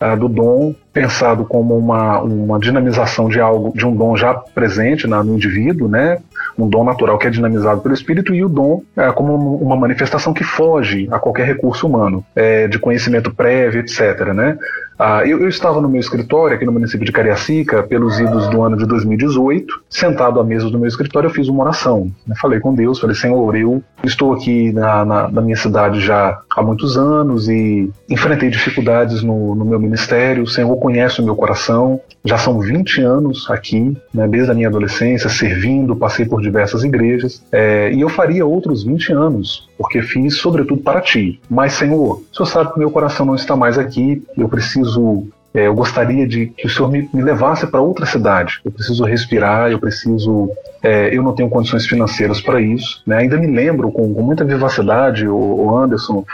[0.00, 5.08] uh, do dom pensado como uma, uma dinamização de algo, de um dom já presente
[5.08, 6.18] na, no indivíduo, né?
[6.56, 10.32] Um dom natural que é dinamizado pelo espírito e o dom é, como uma manifestação
[10.32, 14.32] que foge a qualquer recurso humano, é, de conhecimento prévio, etc.
[14.32, 14.56] Né?
[14.98, 18.62] Ah, eu, eu, estava no meu escritório aqui no município de Cariacica, pelos idos do
[18.62, 22.10] ano de 2018, sentado à mesa do meu escritório, eu fiz uma oração.
[22.40, 26.62] Falei com Deus, falei, Senhor, eu estou aqui na, na, na, minha cidade já há
[26.62, 30.46] muitos anos e enfrentei dificuldades no, no meu ministério.
[30.46, 31.98] Senhor conhece o meu coração.
[32.22, 37.42] Já são 20 anos aqui, né, desde a minha adolescência, servindo, passei por diversas igrejas.
[37.50, 41.40] É, e eu faria outros 20 anos, porque fiz sobretudo para ti.
[41.48, 45.68] Mas, Senhor, o Senhor sabe que meu coração não está mais aqui, eu preciso é,
[45.68, 48.60] eu gostaria de que o senhor me, me levasse para outra cidade.
[48.64, 50.50] Eu preciso respirar, eu preciso.
[50.82, 53.00] É, eu não tenho condições financeiras para isso.
[53.06, 53.18] Né?
[53.18, 56.24] Ainda me lembro com, com muita vivacidade, o, o Anderson,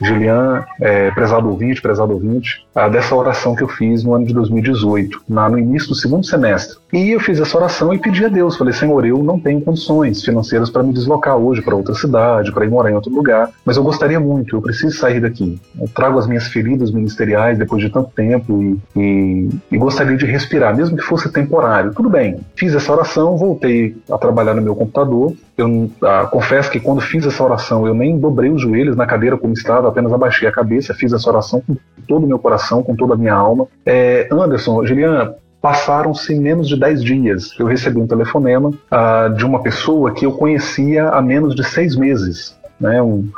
[0.00, 4.34] Julian, é, prezado ouvinte, prezado ouvinte, a, dessa oração que eu fiz no ano de
[4.34, 6.78] 2018, na, no início do segundo semestre.
[6.92, 10.22] E eu fiz essa oração e pedi a Deus, falei, Senhor, eu não tenho condições
[10.24, 13.76] financeiras para me deslocar hoje para outra cidade, para ir morar em outro lugar, mas
[13.76, 15.60] eu gostaria muito, eu preciso sair daqui.
[15.80, 20.26] Eu trago as minhas feridas ministeriais depois de tanto tempo e, e, e gostaria de
[20.26, 21.92] respirar, mesmo que fosse temporário.
[21.94, 25.34] Tudo bem, fiz essa oração, voltei a trabalhar no meu computador.
[25.56, 29.38] Eu ah, confesso que quando fiz essa oração, eu nem dobrei os joelhos na cadeira
[29.38, 31.76] como estava, apenas abaixei a cabeça, fiz essa oração com
[32.08, 33.66] todo o meu coração, com toda a minha alma.
[33.86, 37.50] É, Anderson, Juliana, passaram-se menos de 10 dias.
[37.58, 41.96] Eu recebi um telefonema uh, de uma pessoa que eu conhecia há menos de seis
[41.96, 42.54] meses.
[42.78, 43.00] Né?
[43.00, 43.30] Um,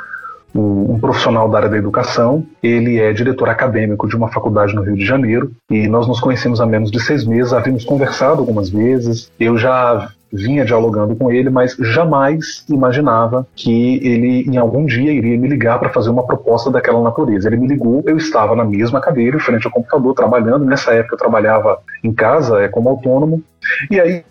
[0.53, 2.45] um, profissional da área da educação.
[2.63, 6.61] Ele é diretor acadêmico de uma faculdade no Rio de Janeiro e nós nos conhecemos
[6.61, 7.53] há menos de seis meses.
[7.53, 9.31] Havíamos conversado algumas vezes.
[9.39, 15.39] Eu já vinha dialogando com ele, mas jamais imaginava que ele em algum dia iria
[15.39, 17.49] me ligar para fazer uma proposta daquela natureza.
[17.49, 20.65] Ele me ligou, eu estava na mesma cadeira, frente ao computador, trabalhando.
[20.65, 23.43] Nessa época eu trabalhava em casa, é, como autônomo.
[23.91, 24.23] E aí,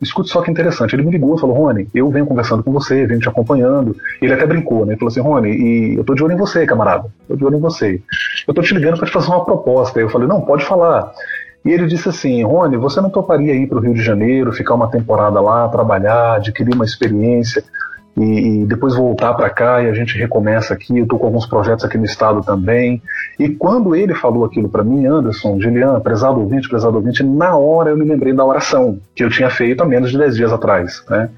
[0.00, 3.06] escute só que interessante, ele me ligou e falou, Rony, eu venho conversando com você,
[3.06, 3.96] venho te acompanhando.
[4.20, 4.96] Ele até brincou, né?
[4.96, 7.08] Falou assim, Rony, e eu tô de olho em você, camarada.
[7.26, 8.02] Tô de olho em você.
[8.46, 9.98] Eu tô te ligando para te fazer uma proposta.
[9.98, 11.12] Eu falei, não, pode falar.
[11.64, 14.74] E ele disse assim: Rony, você não toparia ir para o Rio de Janeiro, ficar
[14.74, 17.62] uma temporada lá, trabalhar, adquirir uma experiência
[18.16, 20.98] e, e depois voltar para cá e a gente recomeça aqui?
[20.98, 23.00] Eu estou com alguns projetos aqui no estado também.
[23.38, 27.90] E quando ele falou aquilo para mim, Anderson, Gilian, prezado ouvinte, prezado ouvinte, na hora
[27.90, 31.02] eu me lembrei da oração que eu tinha feito há menos de 10 dias atrás.
[31.08, 31.30] Né?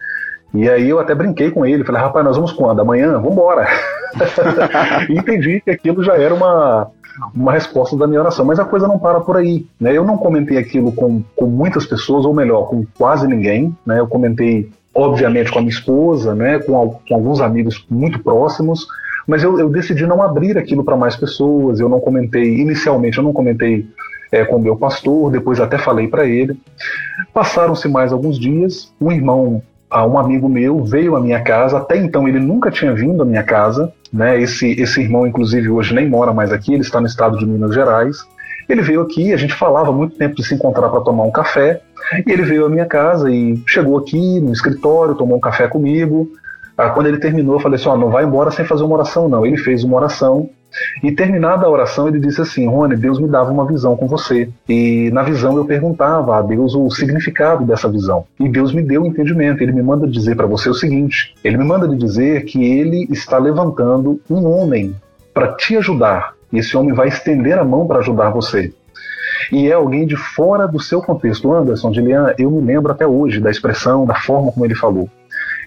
[0.55, 2.81] E aí eu até brinquei com ele, falei, rapaz, nós vamos quando?
[2.81, 3.13] Amanhã?
[3.15, 3.67] Vamos embora.
[5.11, 6.91] entendi que aquilo já era uma,
[7.35, 8.45] uma resposta da minha oração.
[8.45, 9.67] Mas a coisa não para por aí.
[9.81, 9.97] Né?
[9.97, 13.77] Eu não comentei aquilo com, com muitas pessoas, ou melhor, com quase ninguém.
[13.87, 14.01] Né?
[14.01, 16.59] Eu comentei, obviamente, com a minha esposa, né?
[16.59, 18.87] com, com alguns amigos muito próximos,
[19.27, 21.81] mas eu, eu decidi não abrir aquilo para mais pessoas.
[21.81, 23.87] Eu não comentei, inicialmente, eu não comentei
[24.33, 26.59] é, com o meu pastor, depois até falei para ele.
[27.33, 29.63] Passaram-se mais alguns dias, um irmão
[29.95, 33.25] a um amigo meu veio à minha casa, até então ele nunca tinha vindo à
[33.25, 34.41] minha casa, né?
[34.41, 37.75] Esse, esse irmão, inclusive, hoje nem mora mais aqui, ele está no estado de Minas
[37.75, 38.19] Gerais.
[38.69, 41.81] Ele veio aqui, a gente falava muito tempo de se encontrar para tomar um café,
[42.25, 46.31] e ele veio à minha casa e chegou aqui no escritório, tomou um café comigo.
[46.79, 49.29] Ah, quando ele terminou, eu falei assim: oh, não vai embora sem fazer uma oração,
[49.29, 49.45] não.
[49.45, 50.49] Ele fez uma oração
[51.03, 54.49] e terminada a oração, ele disse assim: Rony, Deus me dava uma visão com você.
[54.69, 58.25] E na visão eu perguntava a Deus o significado dessa visão.
[58.39, 59.63] E Deus me deu o um entendimento.
[59.63, 63.39] Ele me manda dizer para você o seguinte: ele me manda dizer que ele está
[63.39, 64.95] levantando um homem
[65.33, 66.35] para te ajudar.
[66.53, 68.73] E esse homem vai estender a mão para ajudar você
[69.51, 71.53] e é alguém de fora do seu contexto.
[71.53, 75.09] Anderson, Gilian, eu me lembro até hoje da expressão, da forma como ele falou.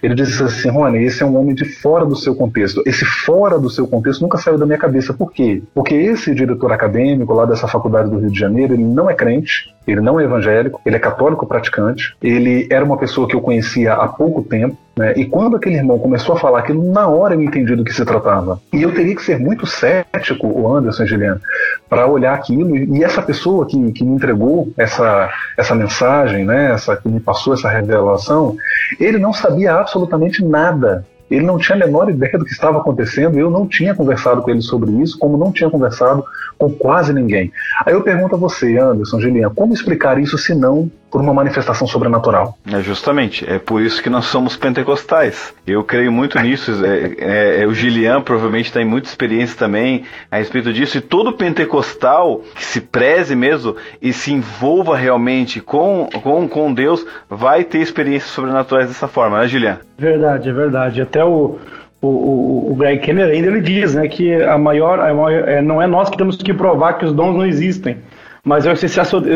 [0.02, 2.82] Ele disse assim, Rony, esse é um homem de fora do seu contexto.
[2.86, 5.12] Esse fora do seu contexto nunca saiu da minha cabeça.
[5.12, 5.62] Por quê?
[5.74, 9.74] Porque esse diretor acadêmico lá dessa faculdade do Rio de Janeiro, ele não é crente,
[9.86, 13.94] ele não é evangélico, ele é católico praticante, ele era uma pessoa que eu conhecia
[13.94, 15.14] há pouco tempo, né?
[15.16, 18.04] E quando aquele irmão começou a falar aquilo, na hora eu entendi do que se
[18.04, 18.60] tratava.
[18.72, 21.40] E eu teria que ser muito cético, o Anderson Juliano,
[21.88, 22.76] para olhar aquilo.
[22.76, 26.72] E essa pessoa que, que me entregou essa, essa mensagem, né?
[26.72, 28.56] essa, que me passou essa revelação,
[28.98, 33.38] ele não sabia absolutamente nada ele não tinha a menor ideia do que estava acontecendo,
[33.38, 36.24] eu não tinha conversado com ele sobre isso, como não tinha conversado
[36.56, 37.52] com quase ninguém.
[37.84, 41.86] Aí eu pergunto a você, Anderson, Juliana, como explicar isso se não por uma manifestação
[41.86, 42.56] sobrenatural?
[42.70, 45.54] É justamente, é por isso que nós somos pentecostais.
[45.66, 46.84] Eu creio muito nisso.
[46.84, 50.98] É, é, é o Gilian provavelmente tem muita experiência também a respeito disso.
[50.98, 57.06] E todo pentecostal que se preze mesmo e se envolva realmente com, com, com Deus
[57.28, 59.78] vai ter experiências sobrenaturais dessa forma, né, Gilian?
[59.98, 61.02] Verdade, é verdade.
[61.02, 61.58] Até o,
[62.00, 65.60] o, o, o Greg Kenner ainda ele diz né, que a maior, a maior é,
[65.60, 67.98] não é nós que temos que provar que os dons não existem,
[68.44, 68.76] mas é o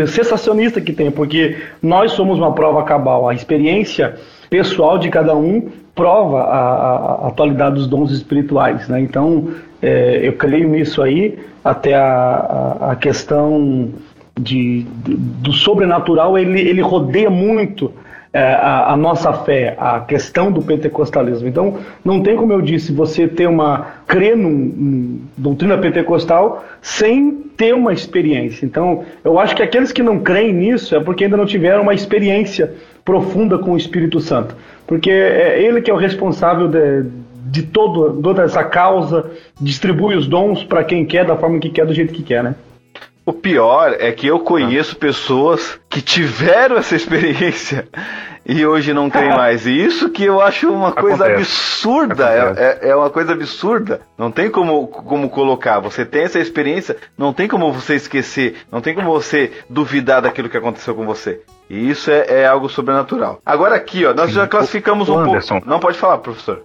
[0.06, 3.28] sensacionista que tem, porque nós somos uma prova cabal.
[3.28, 4.16] A experiência
[4.48, 8.88] pessoal de cada um prova a, a, atualidade dos dons espirituais.
[8.88, 9.00] Né?
[9.00, 9.48] Então,
[9.80, 13.90] é, eu creio nisso aí, até a, a, a questão
[14.38, 17.92] de, de, do sobrenatural, ele, ele rodeia muito
[18.38, 21.46] a, a, nossa fé, a questão do pentecostalismo.
[21.46, 27.74] Então, não tem como eu disse, você ter uma crer num, doutrina pentecostal sem ter
[27.74, 28.64] uma experiência.
[28.64, 31.94] Então, eu acho que aqueles que não creem nisso é porque ainda não tiveram uma
[31.94, 32.72] experiência
[33.04, 37.04] profunda com o Espírito Santo, porque é ele que é o responsável de,
[37.46, 41.84] de todo, toda essa causa, distribui os dons para quem quer, da forma que quer,
[41.84, 42.54] do jeito que quer, né?
[43.24, 47.88] O pior é que eu conheço pessoas que tiveram essa experiência
[48.44, 49.64] e hoje não tem mais.
[49.64, 51.52] E isso que eu acho uma coisa Acontece.
[51.52, 52.30] absurda.
[52.30, 54.00] É, é, é, uma coisa absurda.
[54.18, 55.78] Não tem como, como colocar.
[55.78, 60.48] Você tem essa experiência, não tem como você esquecer, não tem como você duvidar daquilo
[60.48, 61.40] que aconteceu com você.
[61.72, 63.40] E isso é, é algo sobrenatural.
[63.46, 64.36] Agora aqui, ó, nós Sim.
[64.36, 65.70] já classificamos o, um Anderson, pouco.
[65.70, 66.64] Não pode falar, professor.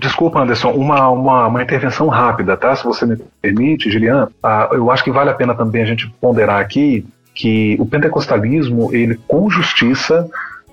[0.00, 2.74] Desculpa, Anderson, uma, uma, uma intervenção rápida, tá?
[2.74, 6.10] Se você me permite, Gilian, ah, eu acho que vale a pena também a gente
[6.18, 10.26] ponderar aqui que o pentecostalismo, ele com justiça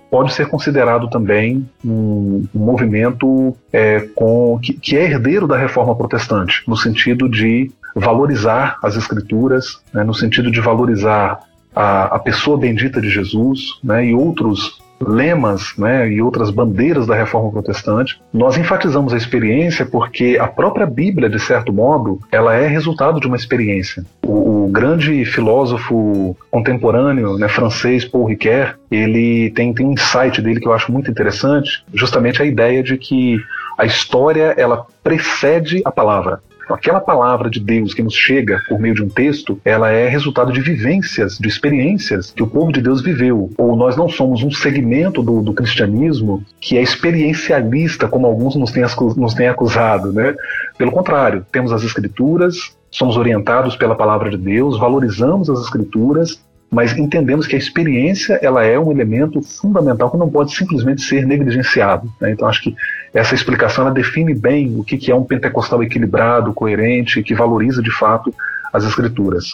[0.10, 5.94] pode ser considerado também um, um movimento é, com, que, que, é herdeiro da reforma
[5.94, 11.40] protestante, no sentido de valorizar as escrituras, né, no sentido de valorizar
[11.76, 17.16] a, a pessoa bendita de Jesus né, e outros lemas né, e outras bandeiras da
[17.16, 18.22] reforma protestante.
[18.32, 23.28] Nós enfatizamos a experiência porque a própria Bíblia, de certo modo, ela é resultado de
[23.28, 24.06] uma experiência.
[24.26, 30.60] O, o grande filósofo contemporâneo né, francês Paul Ricoeur, ele tem, tem um insight dele
[30.60, 33.38] que eu acho muito interessante, justamente a ideia de que
[33.78, 36.40] a história ela precede a palavra.
[36.70, 40.52] Aquela palavra de Deus que nos chega por meio de um texto, ela é resultado
[40.52, 43.50] de vivências, de experiências que o povo de Deus viveu.
[43.58, 48.72] Ou nós não somos um segmento do, do cristianismo que é experiencialista, como alguns nos
[48.72, 48.84] têm,
[49.18, 50.36] nos têm acusado, né?
[50.78, 56.42] Pelo contrário, temos as escrituras, somos orientados pela palavra de Deus, valorizamos as escrituras
[56.74, 61.26] mas entendemos que a experiência ela é um elemento fundamental que não pode simplesmente ser
[61.26, 62.12] negligenciado.
[62.20, 62.32] Né?
[62.32, 62.76] Então acho que
[63.14, 67.82] essa explicação ela define bem o que, que é um pentecostal equilibrado, coerente, que valoriza
[67.82, 68.34] de fato
[68.74, 69.46] as escrituras.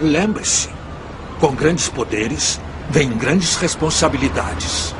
[0.00, 0.68] Lembre-se,
[1.40, 4.94] com grandes poderes vem grandes responsabilidades.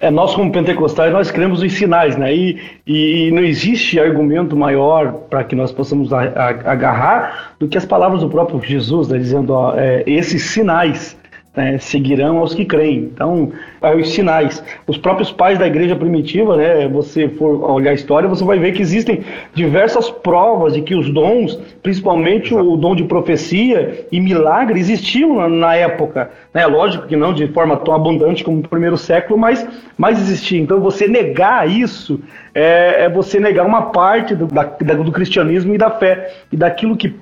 [0.00, 2.34] É, nós como pentecostais, nós cremos em sinais, né?
[2.34, 7.78] E, e não existe argumento maior para que nós possamos a, a, agarrar do que
[7.78, 9.18] as palavras do próprio Jesus, né?
[9.18, 11.16] dizendo, ó, é, esses sinais
[11.56, 13.10] né, seguirão aos que creem.
[13.12, 13.50] Então,
[13.98, 14.62] os sinais.
[14.86, 18.72] Os próprios pais da igreja primitiva, né, você for olhar a história, você vai ver
[18.72, 24.78] que existem diversas provas de que os dons, principalmente o dom de profecia e milagre,
[24.78, 26.30] existiam na, na época.
[26.52, 26.66] Né?
[26.66, 30.60] Lógico que não de forma tão abundante como no primeiro século, mas, mas existia.
[30.60, 32.20] Então, você negar isso
[32.54, 36.96] é, é você negar uma parte do, da, do cristianismo e da fé, e daquilo
[36.96, 37.14] que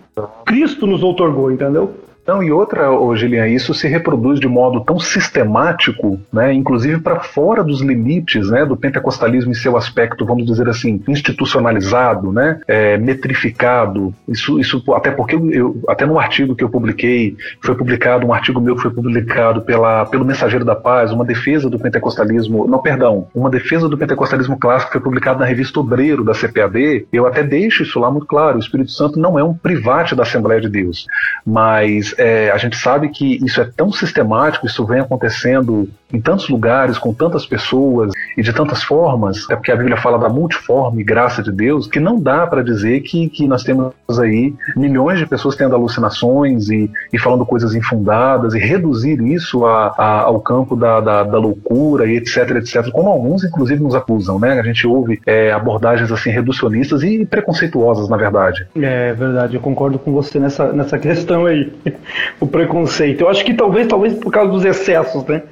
[0.45, 2.04] Cristo nos outorgou, entendeu?
[2.27, 7.63] Não, e outra, Gilian, isso se reproduz de modo tão sistemático, né, inclusive para fora
[7.63, 14.15] dos limites né, do pentecostalismo em seu aspecto, vamos dizer assim, institucionalizado, né, é, metrificado.
[14.27, 18.61] Isso, isso até porque eu, até no artigo que eu publiquei, foi publicado, um artigo
[18.61, 23.29] meu que foi publicado pela, pelo Mensageiro da Paz, uma defesa do pentecostalismo, não, perdão,
[23.35, 27.83] uma defesa do pentecostalismo clássico foi publicado na revista Obreiro da CPAD, eu até deixo
[27.83, 31.07] isso lá muito claro, o Espírito Santo não é um private da Assembleia de Deus,
[31.45, 36.49] mas é, a gente sabe que isso é tão sistemático, isso vem acontecendo em tantos
[36.49, 41.03] lugares, com tantas pessoas e de tantas formas, é porque a Bíblia fala da multiforme
[41.03, 45.27] graça de Deus, que não dá para dizer que, que nós temos aí milhões de
[45.27, 50.77] pessoas tendo alucinações e, e falando coisas infundadas e reduzir isso a, a, ao campo
[50.77, 54.61] da, da, da, loucura e etc, etc, como alguns inclusive nos acusam, né?
[54.61, 58.67] A gente ouve é, abordagens assim reducionistas e preconceituosas, na verdade.
[58.77, 61.73] É verdade, eu concordo com você nessa, nessa questão aí.
[62.41, 63.23] O preconceito.
[63.23, 65.43] Eu acho que talvez, talvez por causa dos excessos, né?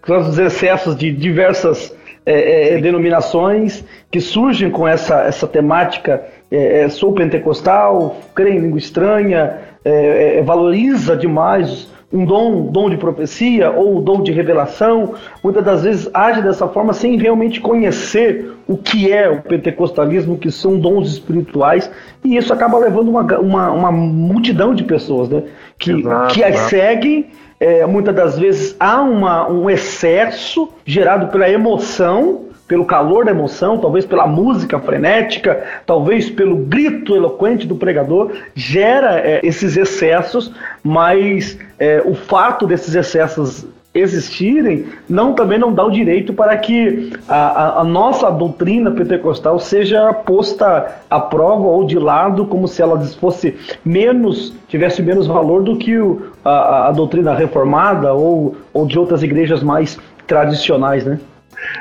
[0.00, 1.94] Por causa dos excessos de diversas
[2.24, 6.22] é, é, denominações que surgem com essa, essa temática.
[6.50, 12.90] É, é sou pentecostal, creio em língua estranha, é, é, valoriza demais um dom, dom
[12.90, 18.52] de profecia ou dom de revelação, muitas das vezes age dessa forma sem realmente conhecer
[18.66, 21.90] o que é o pentecostalismo, que são dons espirituais,
[22.24, 25.44] e isso acaba levando uma, uma, uma multidão de pessoas né,
[25.78, 26.70] que, exato, que as exato.
[26.70, 27.26] seguem.
[27.62, 33.78] É, muitas das vezes há uma, um excesso gerado pela emoção pelo calor da emoção,
[33.78, 41.58] talvez pela música frenética, talvez pelo grito eloquente do pregador, gera é, esses excessos, mas
[41.80, 47.80] é, o fato desses excessos existirem, não também não dá o direito para que a,
[47.80, 53.56] a, nossa doutrina pentecostal seja posta à prova ou de lado, como se ela fosse
[53.84, 59.24] menos, tivesse menos valor do que o, a, a doutrina reformada ou, ou de outras
[59.24, 61.18] igrejas mais tradicionais, né?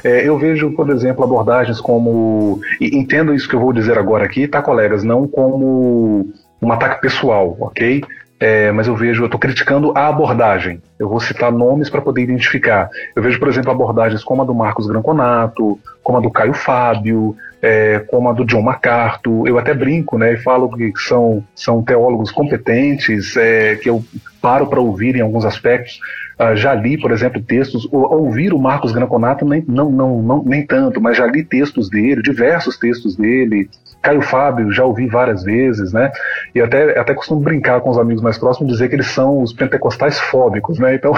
[0.03, 2.59] É, eu vejo, por exemplo, abordagens como.
[2.79, 5.03] E entendo isso que eu vou dizer agora aqui, tá, colegas?
[5.03, 6.27] Não como
[6.61, 8.03] um ataque pessoal, ok?
[8.39, 10.81] É, mas eu vejo, eu estou criticando a abordagem.
[10.97, 12.89] Eu vou citar nomes para poder identificar.
[13.13, 17.35] Eu vejo, por exemplo, abordagens como a do Marcos Granconato, como a do Caio Fábio,
[17.61, 19.45] é, como a do John MacArthur.
[19.45, 24.01] Eu até brinco, né, e falo que são, são teólogos competentes, é, que eu
[24.41, 25.99] paro para ouvir em alguns aspectos.
[26.39, 30.65] Uh, já li, por exemplo, textos, ouvir o Marcos Granconato nem, não, não, não, nem
[30.65, 33.69] tanto, mas já li textos dele, diversos textos dele.
[34.01, 36.09] Caio Fábio, já ouvi várias vezes, né?
[36.55, 39.51] E até, até costumo brincar com os amigos mais próximos, dizer que eles são os
[39.51, 40.95] pentecostais fóbicos, né?
[40.95, 41.11] Então.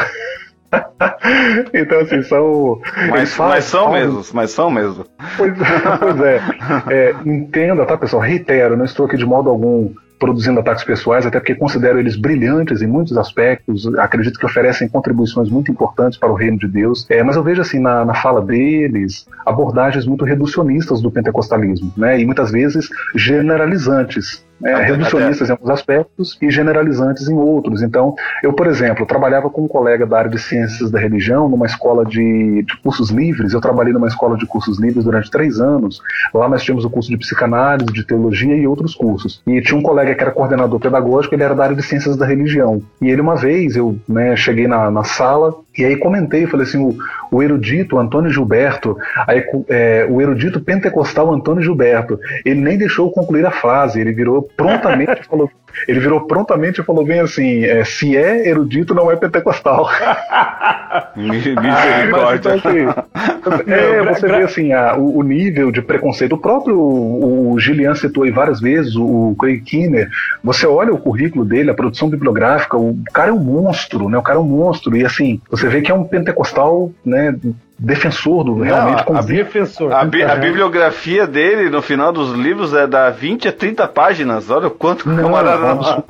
[1.71, 2.81] então, assim, são.
[3.11, 3.99] Mas, mas são falam...
[3.99, 5.05] mesmo, mas são mesmo.
[5.37, 5.53] Pois,
[5.99, 6.41] pois é.
[6.89, 7.15] é.
[7.23, 8.23] Entenda, tá, pessoal?
[8.23, 12.83] Reitero, não estou aqui de modo algum produzindo ataques pessoais, até porque considero eles brilhantes
[12.83, 17.23] em muitos aspectos, acredito que oferecem contribuições muito importantes para o reino de Deus, é,
[17.23, 22.25] mas eu vejo assim na, na fala deles abordagens muito reducionistas do pentecostalismo, né, e
[22.25, 27.81] muitas vezes generalizantes é, reducionistas em alguns aspectos e generalizantes em outros.
[27.81, 31.65] Então, eu, por exemplo, trabalhava com um colega da área de ciências da religião numa
[31.65, 33.53] escola de, de cursos livres.
[33.53, 36.01] Eu trabalhei numa escola de cursos livres durante três anos.
[36.33, 39.41] Lá nós tínhamos o curso de psicanálise, de teologia e outros cursos.
[39.47, 42.25] E tinha um colega que era coordenador pedagógico, ele era da área de ciências da
[42.25, 42.81] religião.
[43.01, 46.83] E ele, uma vez, eu né, cheguei na, na sala e aí comentei, falei assim,
[46.83, 46.97] o,
[47.31, 53.45] o erudito Antônio Gilberto, aí, é, o erudito pentecostal Antônio Gilberto, ele nem deixou concluir
[53.45, 55.49] a frase, ele virou prontamente falou,
[55.87, 59.89] ele virou prontamente e falou bem assim: é, se é erudito, não é pentecostal.
[61.15, 62.55] Misericórdia.
[62.55, 66.33] Então, assim, é, você vê assim, a, o, o, nível de preconceito.
[66.33, 70.09] O próprio o, o Gillian citou aí várias vezes, o, o Craig Kinner.
[70.43, 74.17] Você olha o currículo dele, a produção bibliográfica, o cara é um monstro, né?
[74.17, 74.95] O cara é um monstro.
[74.95, 77.35] E assim, você vê que é um pentecostal, né?
[77.81, 79.91] Defensor do realmente Não, a, defensor.
[79.91, 84.51] A, bi, a, bibliografia dele no final dos livros é da 20 a 30 páginas.
[84.51, 85.65] Olha o quanto não, camarada.
[85.65, 86.05] É um absurdo,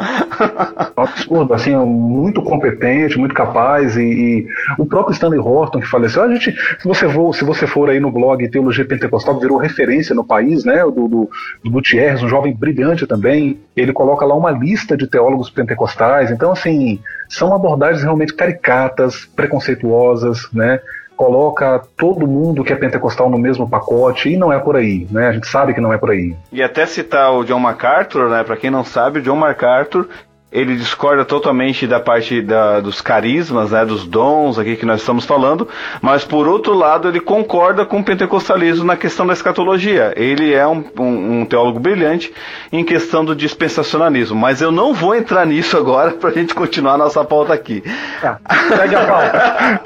[0.98, 4.48] um absurdo, assim, muito competente, muito capaz e, e,
[4.78, 6.24] o próprio Stanley Horton que faleceu.
[6.24, 10.14] A gente, se você for, se você for aí no blog Teologia Pentecostal, virou referência
[10.14, 10.84] no país, né?
[10.84, 11.30] Do, do,
[11.64, 13.62] do Gutierrez, um jovem brilhante também.
[13.78, 16.32] Ele coloca lá uma lista de teólogos pentecostais.
[16.32, 17.00] Então, assim,
[17.30, 20.82] são abordagens realmente caricatas, preconceituosas, né?
[21.22, 25.28] Coloca todo mundo que é pentecostal no mesmo pacote e não é por aí, né?
[25.28, 26.36] A gente sabe que não é por aí.
[26.52, 28.44] E até citar o John MacArthur, né?
[28.44, 30.08] Para quem não sabe, o John MacArthur
[30.52, 35.24] ele discorda totalmente da parte da, dos carismas, né, dos dons aqui que nós estamos
[35.26, 35.68] falando,
[36.02, 40.14] mas por outro lado ele concorda com o pentecostalismo na questão da escatologia.
[40.16, 42.34] Ele é um, um, um teólogo brilhante
[42.72, 46.96] em questão do dispensacionalismo, mas eu não vou entrar nisso agora para a gente continuar
[46.96, 47.84] a nossa pauta aqui.
[48.22, 48.40] Tá,
[48.76, 49.82] segue a pauta.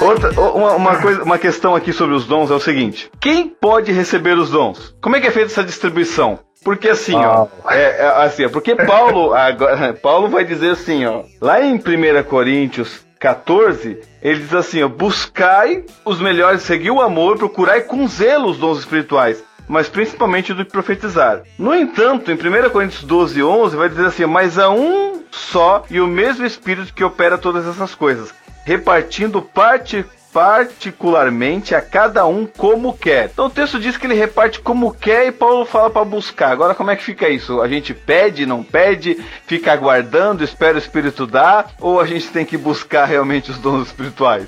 [0.08, 3.92] Outra, uma, uma, coisa, uma questão aqui sobre os dons é o seguinte: quem pode
[3.92, 4.94] receber os dons?
[5.02, 6.38] Como é que é feita essa distribuição?
[6.64, 11.60] Porque assim, ó, é, é, assim, porque Paulo, agora, Paulo vai dizer assim, ó, lá
[11.60, 17.82] em 1 Coríntios 14, ele diz assim, ó, buscai os melhores, seguir o amor, procurai
[17.82, 21.42] com zelo os dons espirituais, mas principalmente do que profetizar.
[21.58, 26.00] No entanto, em 1 Coríntios 12, 11, vai dizer assim, mas há um só e
[26.00, 28.32] o mesmo Espírito que opera todas essas coisas,
[28.68, 33.30] repartindo parte particularmente a cada um como quer.
[33.32, 36.52] Então o texto diz que ele reparte como quer e Paulo fala para buscar.
[36.52, 37.62] Agora como é que fica isso?
[37.62, 39.16] A gente pede, não pede,
[39.46, 43.86] fica aguardando, espera o Espírito dar, ou a gente tem que buscar realmente os dons
[43.86, 44.46] espirituais?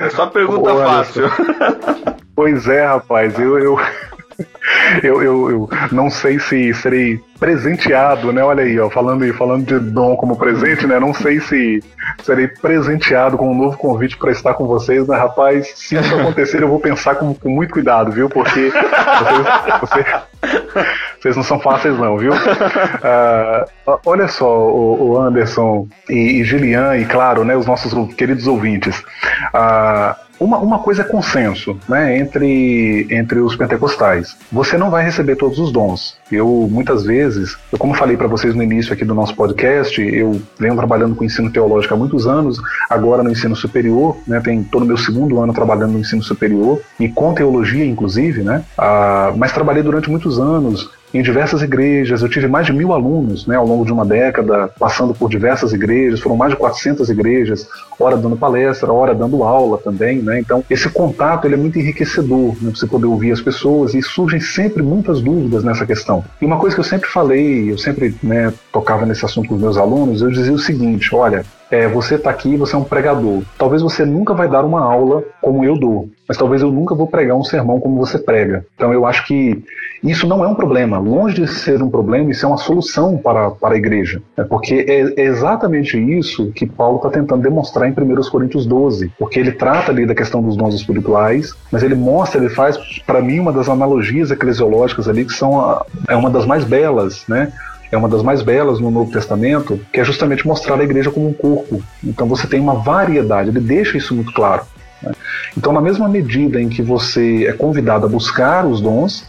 [0.00, 0.04] é.
[0.04, 1.30] é só pergunta fácil.
[2.34, 3.78] Pois é, rapaz, eu, eu,
[5.02, 8.42] eu, eu, eu, não sei se serei presenteado, né?
[8.42, 11.00] Olha aí, ó, falando, falando de dom como presente, né?
[11.00, 11.82] Não sei se
[12.22, 15.72] serei presenteado com um novo convite para estar com vocês, né, rapaz?
[15.74, 18.28] Se isso acontecer, eu vou pensar com, com muito cuidado, viu?
[18.28, 19.46] Porque vocês,
[19.80, 20.06] vocês,
[21.20, 22.32] vocês, não são fáceis, não, viu?
[22.32, 29.00] Uh, olha só, o, o Anderson e, e e claro, né, os nossos queridos ouvintes.
[29.54, 34.36] Uh, uma, uma coisa é consenso né, entre, entre os pentecostais.
[34.50, 36.16] Você não vai receber todos os dons.
[36.30, 40.40] Eu, muitas vezes, eu, como falei para vocês no início aqui do nosso podcast, eu
[40.58, 44.80] venho trabalhando com ensino teológico há muitos anos, agora no ensino superior, né, tem, tô
[44.80, 49.52] no meu segundo ano trabalhando no ensino superior, e com teologia, inclusive, né, ah, mas
[49.52, 52.22] trabalhei durante muitos anos em diversas igrejas.
[52.22, 55.72] Eu tive mais de mil alunos né, ao longo de uma década, passando por diversas
[55.72, 60.18] igrejas, foram mais de 400 igrejas, hora dando palestra, hora dando aula também.
[60.22, 60.40] Né?
[60.40, 64.40] Então, esse contato ele é muito enriquecedor, né, você poder ouvir as pessoas e surgem
[64.40, 66.24] sempre muitas dúvidas nessa questão.
[66.40, 69.60] E uma coisa que eu sempre falei, eu sempre né, tocava nesse assunto com os
[69.60, 73.42] meus alunos, eu dizia o seguinte: olha, é, você está aqui, você é um pregador.
[73.56, 77.06] Talvez você nunca vai dar uma aula como eu dou, mas talvez eu nunca vou
[77.06, 78.66] pregar um sermão como você prega.
[78.76, 79.64] Então eu acho que
[80.04, 80.98] isso não é um problema.
[80.98, 84.20] Longe de ser um problema, isso é uma solução para, para a igreja.
[84.36, 89.10] É porque é, exatamente isso que Paulo está tentando demonstrar em 1 Coríntios 12.
[89.18, 93.22] Porque ele trata ali da questão dos dons espirituais, mas ele mostra, ele faz, para
[93.22, 97.50] mim, uma das analogias eclesiológicas ali que são a, é uma das mais belas, né?
[97.92, 101.28] É uma das mais belas no Novo Testamento, que é justamente mostrar a igreja como
[101.28, 101.82] um corpo.
[102.02, 104.62] Então você tem uma variedade, ele deixa isso muito claro.
[105.02, 105.12] Né?
[105.56, 109.26] Então, na mesma medida em que você é convidado a buscar os dons,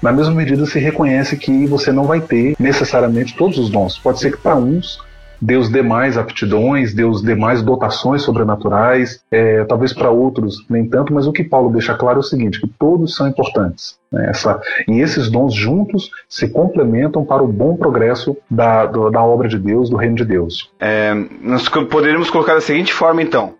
[0.00, 3.98] na mesma medida se reconhece que você não vai ter necessariamente todos os dons.
[3.98, 5.00] Pode ser que para uns
[5.44, 11.12] Deus dê mais aptidões, Deus dê mais dotações sobrenaturais, é, talvez para outros nem tanto,
[11.12, 13.98] mas o que Paulo deixa claro é o seguinte, que todos são importantes.
[14.10, 14.30] Né?
[14.30, 19.46] Essa, e esses dons juntos se complementam para o bom progresso da, do, da obra
[19.46, 20.70] de Deus, do reino de Deus.
[20.80, 23.52] É, nós poderíamos colocar da seguinte forma, então,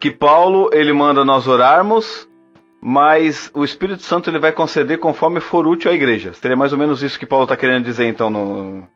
[0.00, 2.26] que Paulo ele manda nós orarmos
[2.80, 6.32] mas o Espírito Santo ele vai conceder conforme for útil à igreja.
[6.32, 8.86] Seria mais ou menos isso que Paulo está querendo dizer então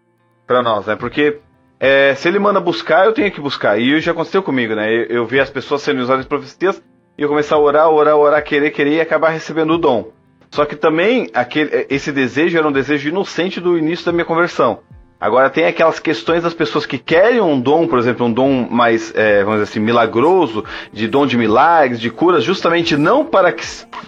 [0.47, 0.95] para nós, né?
[0.95, 1.41] Porque
[1.85, 3.77] é, se ele manda buscar, eu tenho que buscar.
[3.77, 4.89] E isso já aconteceu comigo, né?
[4.89, 6.81] Eu, eu vi as pessoas sendo usadas em profecias
[7.19, 10.13] e eu começar a orar, orar, orar, querer, querer e acabar recebendo o dom.
[10.53, 14.79] Só que também aquele, esse desejo era um desejo inocente do início da minha conversão.
[15.23, 19.15] Agora tem aquelas questões das pessoas que querem um dom, por exemplo, um dom mais,
[19.15, 23.63] é, vamos dizer assim, milagroso, de dom de milagres, de curas, justamente não para que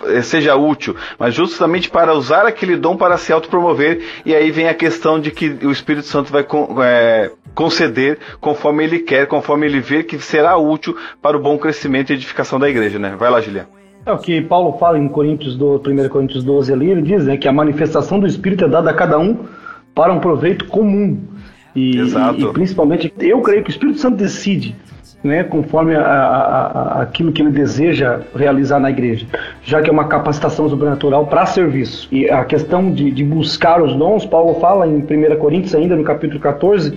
[0.07, 4.03] é, seja útil, mas justamente para usar aquele dom para se autopromover.
[4.27, 6.45] E aí vem a questão de que o Espírito Santo vai
[6.83, 12.11] é, conceder conforme ele quer, conforme ele vê que será útil para o bom crescimento
[12.11, 13.15] e edificação da igreja, né?
[13.17, 13.69] Vai lá, Juliano.
[14.05, 17.37] É o que Paulo fala em Coríntios do, 1 Coríntios 12 ali, ele diz né,
[17.37, 19.47] que a manifestação do Espírito é dada a cada um
[19.95, 21.19] para um proveito comum.
[21.75, 22.41] E, Exato.
[22.41, 24.77] e, principalmente, eu creio que o Espírito Santo decide,
[25.23, 29.27] né, conforme a, a, a, aquilo que ele deseja realizar na igreja,
[29.63, 32.09] já que é uma capacitação sobrenatural para serviço.
[32.13, 36.05] E a questão de, de buscar os dons, Paulo fala em 1 Coríntios, ainda no
[36.05, 36.97] capítulo 14,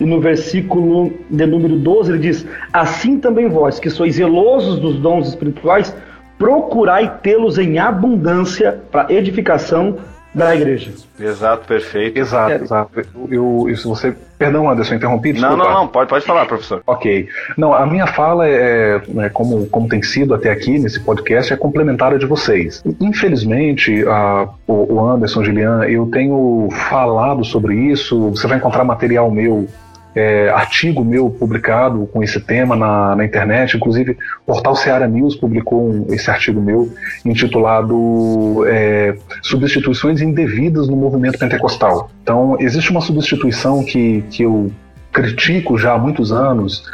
[0.00, 4.96] e no versículo de número 12 ele diz: Assim também vós, que sois zelosos dos
[4.98, 5.94] dons espirituais,
[6.38, 9.96] procurai tê-los em abundância para edificação
[10.34, 10.92] da igreja.
[11.18, 12.18] Exato, perfeito.
[12.18, 12.56] Exato, é.
[12.56, 12.90] exato.
[13.30, 14.14] Eu, isso você.
[14.36, 15.32] Perdão, Anderson, interrompi.
[15.32, 15.56] Desculpa.
[15.56, 16.82] Não, não, não, pode, pode falar, professor.
[16.86, 17.28] Ok.
[17.56, 21.56] Não, a minha fala é, é, como, como tem sido até aqui nesse podcast, é
[21.56, 22.82] complementar a de vocês.
[23.00, 28.30] Infelizmente, a, o, o Anderson, Gilian, eu tenho falado sobre isso.
[28.30, 29.68] Você vai encontrar material meu
[30.14, 35.34] é, artigo meu publicado com esse tema na, na internet, inclusive o portal Seara News
[35.34, 36.92] publicou um, esse artigo meu
[37.24, 42.10] intitulado é, Substituições Indevidas no Movimento Pentecostal.
[42.22, 44.70] Então, existe uma substituição que, que eu
[45.12, 46.84] critico já há muitos anos,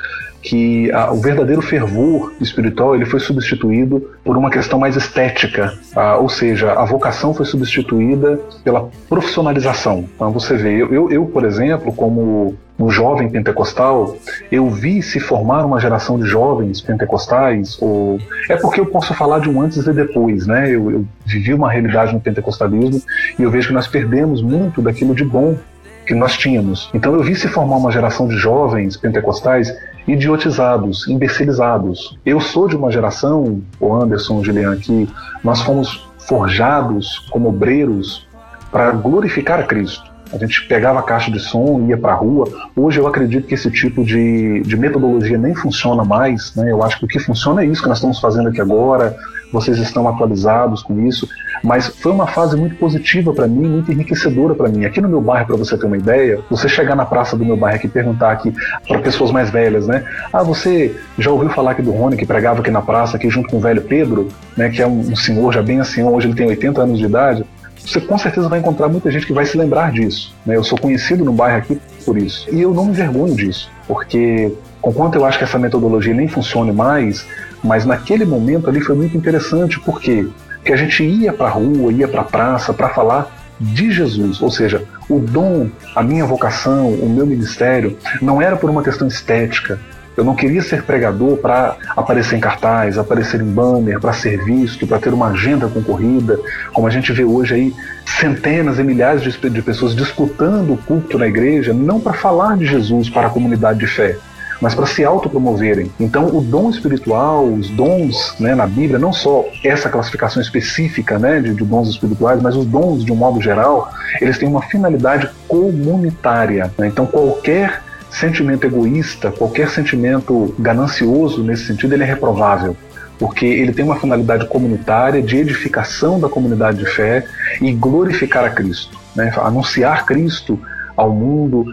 [0.43, 6.16] que a, o verdadeiro fervor espiritual ele foi substituído por uma questão mais estética, a,
[6.16, 10.09] ou seja, a vocação foi substituída pela profissionalização.
[10.14, 14.16] Então você vê, eu, eu por exemplo, como um jovem pentecostal,
[14.51, 18.18] eu vi se formar uma geração de jovens pentecostais, ou
[18.49, 20.70] é porque eu posso falar de um antes e depois, né?
[20.70, 23.03] Eu, eu vivi uma realidade no pentecostalismo
[23.38, 25.59] e eu vejo que nós perdemos muito daquilo de bom
[26.07, 26.91] que nós tínhamos.
[26.95, 29.72] Então eu vi se formar uma geração de jovens pentecostais
[30.07, 32.18] idiotizados, imbecilizados.
[32.24, 35.09] Eu sou de uma geração, o Anderson, o Julian, que
[35.44, 38.26] nós fomos forjados como obreiros
[38.70, 40.11] para glorificar a Cristo.
[40.32, 42.46] A gente pegava a caixa de som, ia para a rua.
[42.76, 46.55] Hoje eu acredito que esse tipo de, de metodologia nem funciona mais.
[46.55, 46.70] Né?
[46.70, 49.16] Eu acho que o que funciona é isso que nós estamos fazendo aqui agora.
[49.53, 51.28] Vocês estão atualizados com isso.
[51.62, 54.84] Mas foi uma fase muito positiva para mim, muito enriquecedora para mim.
[54.84, 57.57] Aqui no meu bairro, para você ter uma ideia, você chegar na praça do meu
[57.57, 58.53] bairro aqui e perguntar aqui
[58.88, 60.05] para pessoas mais velhas, né?
[60.32, 63.48] Ah, você já ouviu falar aqui do Rony que pregava aqui na praça, aqui junto
[63.48, 64.70] com o velho Pedro, né?
[64.70, 67.44] Que é um, um senhor já bem assim, hoje ele tem 80 anos de idade
[67.84, 70.34] você com certeza vai encontrar muita gente que vai se lembrar disso.
[70.44, 70.57] Né?
[70.57, 71.80] Eu sou conhecido no bairro aqui
[72.11, 72.52] por isso.
[72.52, 74.52] E eu não me envergonho disso, porque,
[74.82, 77.24] conquanto eu acho que essa metodologia nem funcione mais,
[77.62, 80.26] mas naquele momento ali foi muito interessante, por quê?
[80.64, 84.42] que a gente ia para a rua, ia para a praça para falar de Jesus,
[84.42, 89.06] ou seja, o dom, a minha vocação, o meu ministério não era por uma questão
[89.06, 89.78] estética.
[90.20, 94.86] Eu não queria ser pregador para aparecer em cartaz, aparecer em banner, para ser visto,
[94.86, 96.38] para ter uma agenda concorrida,
[96.74, 101.26] como a gente vê hoje aí centenas e milhares de, pessoas disputando o culto na
[101.26, 104.18] igreja, não para falar de Jesus para a comunidade de fé,
[104.60, 105.90] mas para se autopromoverem.
[105.98, 111.40] Então, o dom espiritual, os dons né, na Bíblia, não só essa classificação específica né,
[111.40, 113.90] de, de dons espirituais, mas os dons de um modo geral,
[114.20, 116.70] eles têm uma finalidade comunitária.
[116.76, 116.88] Né?
[116.88, 117.80] Então, qualquer
[118.11, 122.76] sentimento egoísta, qualquer sentimento ganancioso nesse sentido, ele é reprovável
[123.20, 127.26] porque ele tem uma finalidade comunitária de edificação da comunidade de fé
[127.61, 129.30] e glorificar a Cristo, né?
[129.36, 130.58] anunciar Cristo
[130.96, 131.66] ao mundo,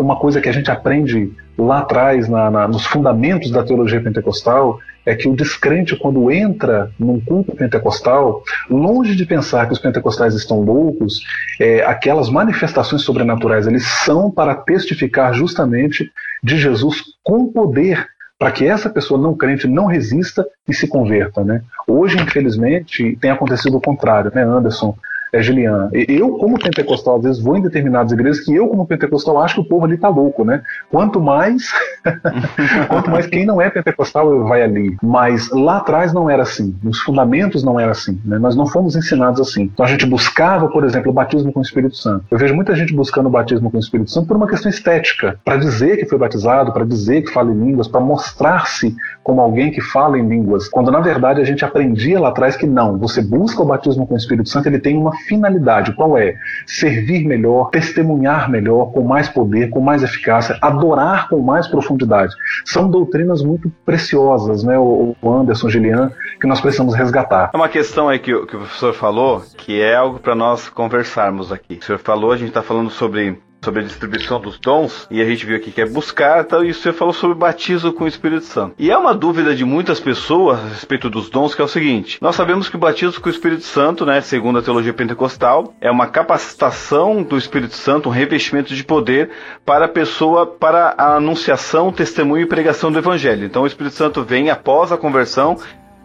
[0.00, 4.80] uma coisa que a gente aprende lá atrás, na, na, nos fundamentos da teologia pentecostal,
[5.04, 10.34] é que o descrente, quando entra num culto pentecostal, longe de pensar que os pentecostais
[10.34, 11.20] estão loucos,
[11.60, 16.10] é, aquelas manifestações sobrenaturais eles são para testificar justamente
[16.42, 21.44] de Jesus com poder para que essa pessoa não crente não resista e se converta.
[21.44, 21.62] Né?
[21.86, 24.96] Hoje, infelizmente, tem acontecido o contrário, né, Anderson?
[25.32, 29.40] É, Gilian, eu, como pentecostal, às vezes vou em determinadas igrejas que eu, como pentecostal,
[29.40, 30.62] acho que o povo ali tá louco, né?
[30.90, 31.72] Quanto mais,
[32.86, 34.94] quanto mais quem não é pentecostal vai ali.
[35.02, 38.38] Mas lá atrás não era assim, nos fundamentos não era assim, né?
[38.38, 39.70] Nós não fomos ensinados assim.
[39.72, 42.26] Então a gente buscava, por exemplo, o batismo com o Espírito Santo.
[42.30, 45.40] Eu vejo muita gente buscando o batismo com o Espírito Santo por uma questão estética,
[45.42, 49.70] para dizer que foi batizado, para dizer que fala em línguas, para mostrar-se como alguém
[49.70, 53.22] que fala em línguas, quando na verdade a gente aprendia lá atrás que não, você
[53.22, 56.36] busca o batismo com o Espírito Santo, ele tem uma finalidade, qual é?
[56.66, 62.34] Servir melhor, testemunhar melhor, com mais poder, com mais eficácia, adorar com mais profundidade.
[62.64, 66.10] São doutrinas muito preciosas, né, o Anderson, Gilian,
[66.40, 67.50] que nós precisamos resgatar.
[67.52, 71.52] É uma questão aí que, que o professor falou, que é algo para nós conversarmos
[71.52, 71.78] aqui.
[71.80, 75.24] O senhor falou, a gente está falando sobre sobre a distribuição dos dons, e a
[75.24, 78.44] gente viu aqui que é buscar, tal, e você falou sobre batismo com o Espírito
[78.44, 78.74] Santo.
[78.78, 82.18] E é uma dúvida de muitas pessoas a respeito dos dons, que é o seguinte:
[82.20, 85.90] nós sabemos que o batismo com o Espírito Santo, né, segundo a teologia pentecostal, é
[85.90, 89.30] uma capacitação do Espírito Santo, um revestimento de poder
[89.64, 93.44] para a pessoa, para a anunciação, testemunho e pregação do Evangelho.
[93.44, 95.56] Então o Espírito Santo vem após a conversão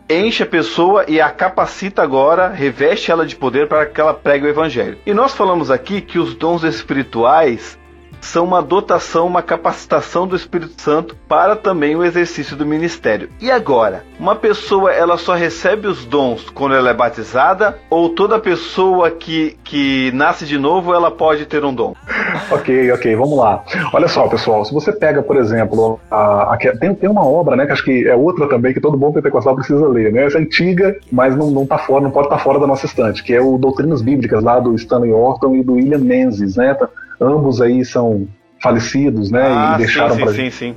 [0.10, 4.46] enche a pessoa e a capacita agora, reveste ela de poder para que ela pregue
[4.46, 4.98] o evangelho.
[5.06, 7.78] E nós falamos aqui que os dons espirituais
[8.22, 13.30] são uma dotação, uma capacitação do Espírito Santo para também o exercício do ministério.
[13.40, 18.40] E agora, uma pessoa ela só recebe os dons quando ela é batizada ou toda
[18.40, 21.94] pessoa que, que nasce de novo ela pode ter um dom?
[22.52, 23.64] ok, ok, vamos lá.
[23.94, 27.66] Olha só, pessoal, se você pega, por exemplo, a, a, tem, tem uma obra, né,
[27.66, 30.26] que acho que é outra também que todo bom pentecostal precisa ler, né?
[30.26, 32.86] Essa é antiga, mas não, não tá fora, não pode estar tá fora da nossa
[32.86, 36.76] estante, que é o Doutrinas Bíblicas lá do Stanley Orton e do William Menzies, né?
[37.20, 38.28] Ambos aí são
[38.62, 39.44] falecidos, né?
[39.44, 40.76] Ah, e deixaram sim, pra sim, sim.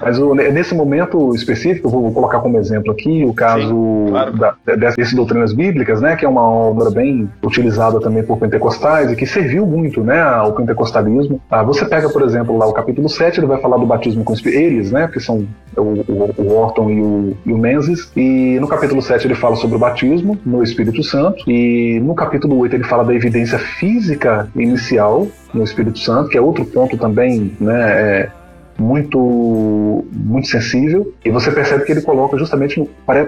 [0.00, 4.36] Mas o, nesse momento específico, vou colocar como exemplo aqui o caso sim, claro.
[4.36, 6.16] da, dessas doutrinas bíblicas, né?
[6.16, 10.20] Que é uma obra bem utilizada também por pentecostais e que serviu muito, né?
[10.20, 11.40] Ao pentecostalismo.
[11.50, 14.34] Ah, você pega, por exemplo, lá o capítulo 7, ele vai falar do batismo com
[14.44, 15.08] eles, né?
[15.12, 18.10] Que são o, o, o Orton e o, e o Menzies.
[18.16, 21.48] E no capítulo 7 ele fala sobre o batismo no Espírito Santo.
[21.48, 26.40] E no capítulo 8 ele fala da evidência física inicial no Espírito Santo, que é
[26.40, 28.30] outro ponto também né, é
[28.78, 31.12] muito muito sensível.
[31.24, 32.82] E você percebe que ele coloca justamente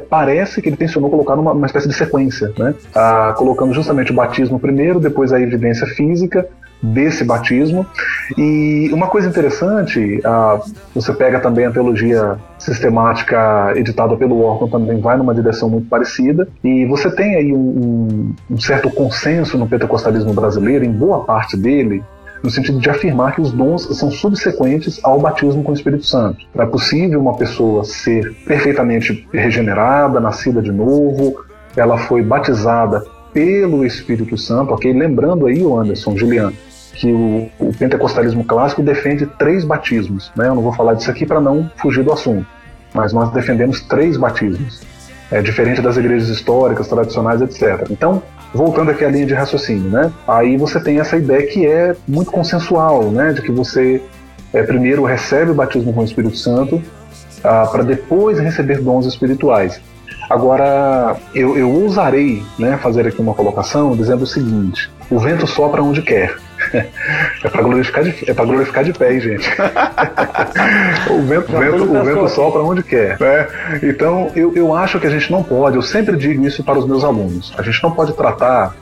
[0.09, 2.75] parece que ele tensionou colocar numa uma espécie de sequência né?
[2.95, 6.49] Ah, colocando justamente o batismo primeiro depois a evidência física
[6.83, 7.87] desse batismo
[8.37, 10.61] e uma coisa interessante ah,
[10.95, 16.49] você pega também a teologia sistemática editada pelo Orton também vai numa direção muito parecida
[16.65, 22.03] e você tem aí um, um, certo consenso no pentecostalismo brasileiro em boa parte dele
[22.43, 26.45] no sentido de afirmar que os dons são subsequentes ao batismo com o Espírito Santo.
[26.57, 31.45] É possível uma pessoa ser perfeitamente regenerada, nascida de novo,
[31.77, 34.93] ela foi batizada pelo Espírito Santo, ok?
[34.93, 36.53] Lembrando aí, o Anderson, Juliano,
[36.95, 40.31] que o, o, pentecostalismo clássico defende três batismos.
[40.37, 40.49] Né?
[40.49, 42.47] Eu não vou falar disso aqui para não fugir do assunto,
[42.95, 44.83] mas nós defendemos três batismos.
[45.31, 47.87] É diferente das igrejas históricas, tradicionais, etc.
[47.91, 48.23] Então,
[48.53, 50.13] voltando aqui à linha de raciocínio, né?
[50.29, 53.33] Aí você tem essa ideia que é muito consensual, né?
[53.33, 54.03] De que você
[54.53, 56.83] é, primeiro recebe o batismo com o Espírito Santo
[57.43, 59.81] ah, para depois receber dons espirituais.
[60.29, 65.83] Agora, eu, eu ousarei né, fazer aqui uma colocação dizendo o seguinte: o vento sopra
[65.83, 66.37] onde quer.
[66.75, 69.51] É para glorificar, de, é glorificar de pé, hein, gente.
[71.11, 73.19] o vento, o vento, o vento sopra onde quer.
[73.21, 73.49] Né?
[73.83, 76.87] Então, eu, eu acho que a gente não pode, eu sempre digo isso para os
[76.87, 78.75] meus alunos, a gente não pode tratar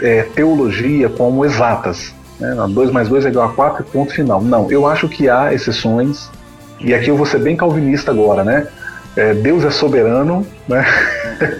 [0.00, 2.14] é, teologia como exatas.
[2.38, 2.54] Né?
[2.68, 4.42] 2 mais 2 é igual a 4 ponto final.
[4.42, 6.30] Não, eu acho que há exceções,
[6.80, 8.66] e aqui eu vou ser bem calvinista agora, né?
[9.14, 10.84] É, Deus é soberano, né?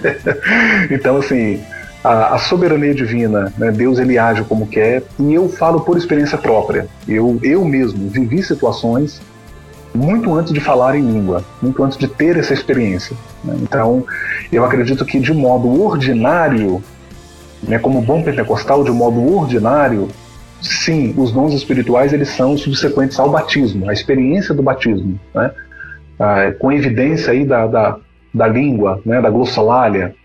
[0.89, 1.63] então, assim,
[2.03, 3.71] a, a soberania divina, né?
[3.71, 6.87] Deus ele age como quer, e eu falo por experiência própria.
[7.07, 9.21] Eu, eu mesmo vivi situações
[9.95, 13.15] muito antes de falar em língua, muito antes de ter essa experiência.
[13.43, 13.55] Né?
[13.61, 14.05] Então,
[14.51, 16.83] eu acredito que de modo ordinário,
[17.61, 20.09] né, como bom pentecostal, de modo ordinário,
[20.61, 25.51] sim, os dons espirituais eles são subsequentes ao batismo, à experiência do batismo, né?
[26.19, 27.97] ah, com evidência aí da, da,
[28.33, 30.15] da língua, né, da glossolalia,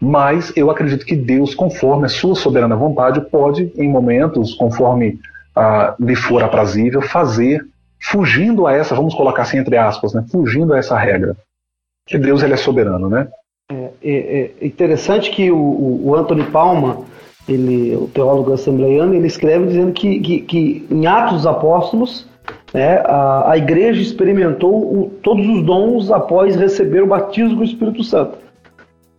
[0.00, 5.18] mas eu acredito que Deus, conforme a sua soberana vontade, pode, em momentos, conforme
[5.54, 7.66] ah, lhe for aprazível, fazer,
[8.00, 11.36] fugindo a essa, vamos colocar assim entre aspas, né, fugindo a essa regra.
[12.06, 13.28] Que Deus ele é soberano, né?
[13.70, 17.02] É, é, é interessante que o, o Anthony Palma,
[17.48, 22.26] ele, o teólogo assembleiano, ele escreve dizendo que, que, que em Atos dos Apóstolos,
[22.72, 27.64] né, a, a igreja experimentou o, todos os dons após receber o batismo com o
[27.64, 28.47] Espírito Santo.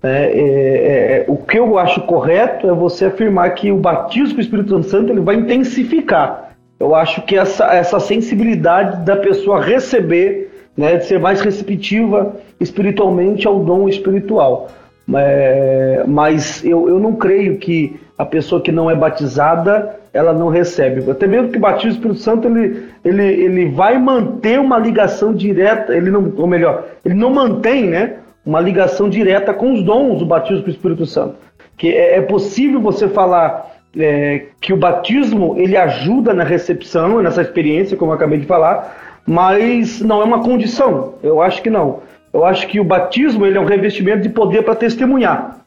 [0.02, 4.38] É, é, é, o que eu acho correto é você afirmar que o batismo com
[4.38, 6.56] o Espírito Santo ele vai intensificar.
[6.80, 13.46] Eu acho que essa, essa sensibilidade da pessoa receber, né, de ser mais receptiva espiritualmente
[13.46, 14.70] ao dom espiritual.
[15.14, 20.50] É, mas eu, eu não creio que a pessoa que não é batizada ela não
[20.50, 21.10] recebe.
[21.10, 25.34] Até mesmo que o batismo do Espírito Santo ele, ele, ele vai manter uma ligação
[25.34, 28.16] direta, ele não, ou melhor, ele não mantém né,
[28.50, 31.36] uma ligação direta com os dons do batismo do Espírito Santo.
[31.78, 37.44] Que é, é possível você falar é, que o batismo ele ajuda na recepção, nessa
[37.44, 41.14] experiência, como eu acabei de falar, mas não é uma condição.
[41.22, 42.00] Eu acho que não.
[42.34, 45.60] Eu acho que o batismo ele é um revestimento de poder para testemunhar.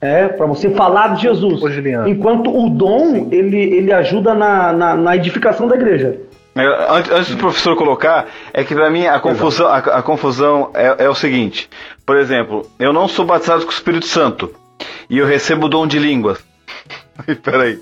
[0.00, 1.60] É, para você falar de Jesus.
[1.60, 1.68] Ô,
[2.08, 6.20] Enquanto o dom, ele, ele ajuda na, na, na edificação da igreja.
[6.56, 11.04] Antes, antes, do professor colocar, é que para mim a confusão, a, a confusão é,
[11.04, 11.70] é, o seguinte:
[12.04, 14.52] por exemplo, eu não sou batizado com o Espírito Santo
[15.08, 16.44] e eu recebo o dom de línguas.
[17.42, 17.80] Peraí.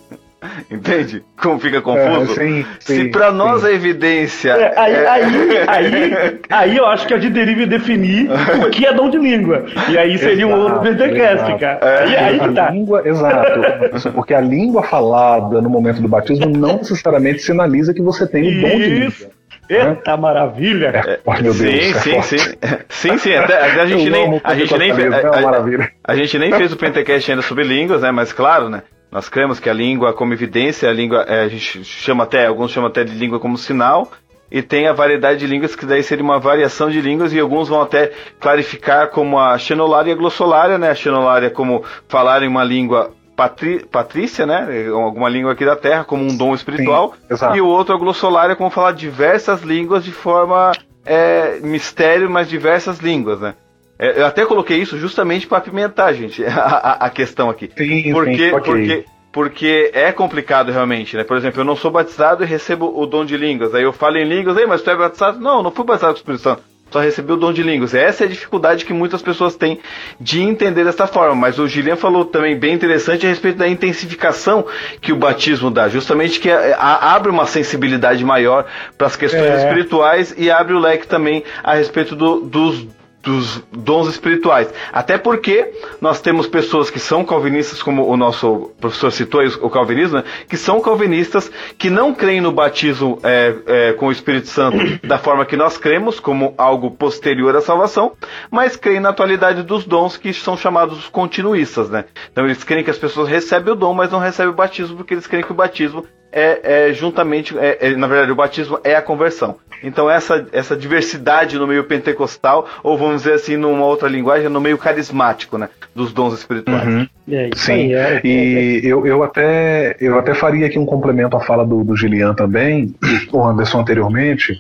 [0.70, 1.22] Entende?
[1.40, 2.32] Como fica confuso?
[2.32, 4.52] É, sim, sim, Se para nós a evidência.
[4.52, 5.08] É, aí, é...
[5.08, 5.24] aí,
[5.68, 8.28] aí, aí, eu acho que a gente deriva definir
[8.64, 9.66] o que é dom de língua.
[9.88, 11.78] E aí seria exato, um outro Pentecast, cara.
[11.82, 12.18] É.
[12.18, 12.70] Aí, aí tá.
[12.70, 14.12] Língua, exato.
[14.12, 18.60] Porque a língua falada no momento do batismo não necessariamente sinaliza que você tem o
[18.62, 19.36] dom de língua.
[19.68, 20.92] Eita maravilha!
[20.94, 22.54] É, oh, meu Deus, sim, é sim, sim.
[22.88, 23.34] Sim, sim.
[23.34, 24.40] Até, até a gente nem.
[24.44, 28.02] A gente nem, fez, a, a, a, gente nem fez o Pentecast ainda sobre línguas,
[28.02, 28.12] né?
[28.12, 28.82] Mas claro, né?
[29.10, 32.70] Nós cremos que a língua como evidência, a língua, é, a gente chama até, alguns
[32.70, 34.10] chamam até de língua como sinal,
[34.50, 37.68] e tem a variedade de línguas que daí seria uma variação de línguas e alguns
[37.68, 40.90] vão até clarificar como a xenolária e a glossolária, né?
[40.90, 44.86] A xenolária como falar em uma língua patri, patrícia, né?
[44.88, 47.14] Alguma língua aqui da Terra, como um dom espiritual.
[47.52, 50.70] Sim, e o outro a glossolária como falar diversas línguas de forma
[51.04, 53.54] é, mistério, mas diversas línguas, né?
[53.98, 57.70] É, eu até coloquei isso justamente para apimentar, gente, a, a, a, questão aqui.
[57.76, 61.24] Sim, porque, sim, porque, porque é complicado realmente, né?
[61.24, 63.74] Por exemplo, eu não sou batizado e recebo o dom de línguas.
[63.74, 65.40] Aí eu falo em línguas, Ei, mas tu é batizado?
[65.40, 66.62] Não, não fui batizado com o Espírito Santo.
[66.90, 67.94] Só recebi o dom de línguas.
[67.94, 69.80] Essa é a dificuldade que muitas pessoas têm
[70.20, 71.34] de entender dessa forma.
[71.34, 74.64] Mas o Gilian falou também bem interessante a respeito da intensificação
[75.00, 75.88] que o batismo dá.
[75.88, 78.66] Justamente que a, a, abre uma sensibilidade maior
[78.96, 79.64] para as questões é.
[79.64, 82.86] espirituais e abre o leque também a respeito do, dos
[83.26, 84.72] dos dons espirituais.
[84.92, 90.18] Até porque nós temos pessoas que são calvinistas, como o nosso professor citou, o calvinismo,
[90.18, 90.24] né?
[90.48, 95.18] que são calvinistas, que não creem no batismo é, é, com o Espírito Santo da
[95.18, 98.12] forma que nós cremos, como algo posterior à salvação,
[98.48, 101.90] mas creem na atualidade dos dons que são chamados continuistas.
[101.90, 102.04] Né?
[102.30, 105.14] Então eles creem que as pessoas recebem o dom, mas não recebem o batismo, porque
[105.14, 108.94] eles creem que o batismo é, é juntamente, é, é, na verdade, o batismo é
[108.94, 109.56] a conversão.
[109.82, 114.60] Então essa, essa diversidade no meio pentecostal, ou vamos dizer assim, numa outra linguagem, no
[114.60, 116.86] meio carismático, né, dos dons espirituais.
[116.86, 117.06] Uhum.
[117.28, 121.66] É Sim, é, e eu, eu, até, eu até faria aqui um complemento à fala
[121.66, 122.94] do, do Gilian também,
[123.32, 124.54] o Anderson anteriormente,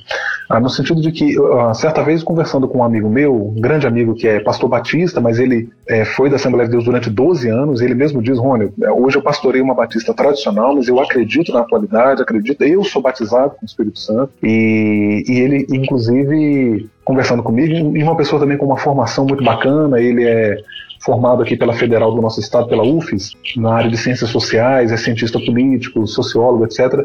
[0.48, 3.86] ah, no sentido de que, ah, certa vez, conversando com um amigo meu, um grande
[3.86, 7.48] amigo que é pastor batista, mas ele é, foi da Assembleia de Deus durante 12
[7.48, 11.52] anos, ele mesmo diz, Rony, é, hoje eu pastorei uma batista tradicional, mas eu acredito
[11.52, 17.42] na atualidade, acredito, eu sou batizado com o Espírito Santo, e, e ele, inclusive, conversando
[17.42, 20.56] comigo, e uma pessoa também com uma formação muito bacana, ele é
[21.04, 24.96] formado aqui pela Federal do nosso estado, pela UFES, na área de ciências sociais, é
[24.96, 27.00] cientista político, sociólogo, etc.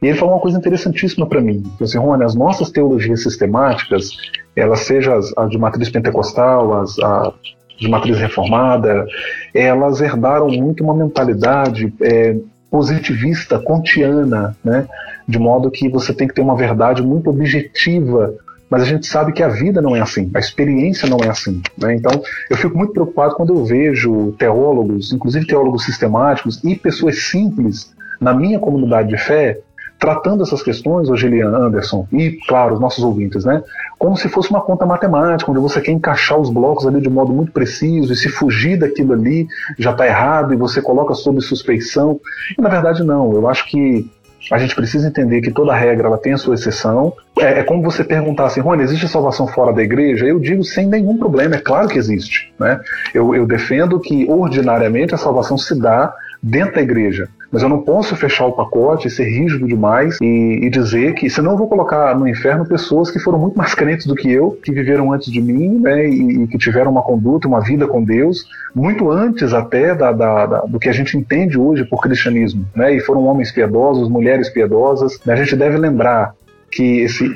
[0.00, 1.62] E ele falou uma coisa interessantíssima para mim.
[1.62, 4.10] Ele assim, Rony, as nossas teologias sistemáticas,
[4.56, 7.34] elas sejam as, as de matriz pentecostal, as a,
[7.78, 9.06] de matriz reformada,
[9.54, 12.36] elas herdaram muito uma mentalidade é,
[12.70, 14.86] positivista, kantiana, né?
[15.26, 18.34] de modo que você tem que ter uma verdade muito objetiva
[18.72, 21.60] mas a gente sabe que a vida não é assim, a experiência não é assim.
[21.76, 21.94] Né?
[21.94, 27.92] Então, eu fico muito preocupado quando eu vejo teólogos, inclusive teólogos sistemáticos e pessoas simples
[28.18, 29.58] na minha comunidade de fé,
[30.02, 33.62] tratando essas questões, o Gilian Anderson, e, claro, os nossos ouvintes, né?
[33.96, 37.32] Como se fosse uma conta matemática, onde você quer encaixar os blocos ali de modo
[37.32, 39.46] muito preciso, e se fugir daquilo ali
[39.78, 42.20] já está errado, e você coloca sob suspeição.
[42.58, 43.32] E, na verdade, não.
[43.32, 44.10] Eu acho que
[44.50, 47.12] a gente precisa entender que toda regra ela tem a sua exceção.
[47.38, 50.26] É, é como você perguntar assim, Rony, existe salvação fora da igreja?
[50.26, 52.52] Eu digo sem nenhum problema, é claro que existe.
[52.58, 52.80] Né?
[53.14, 56.12] Eu, eu defendo que ordinariamente a salvação se dá
[56.42, 57.28] dentro da igreja.
[57.50, 61.52] Mas eu não posso fechar o pacote, ser rígido demais e, e, dizer que, senão
[61.52, 64.72] eu vou colocar no inferno pessoas que foram muito mais crentes do que eu, que
[64.72, 68.46] viveram antes de mim, né, e, e que tiveram uma conduta, uma vida com Deus,
[68.74, 72.94] muito antes até da, da, da, do que a gente entende hoje por cristianismo, né,
[72.94, 75.20] e foram homens piedosos, mulheres piedosas.
[75.26, 76.34] Né, a gente deve lembrar
[76.70, 77.30] que esse,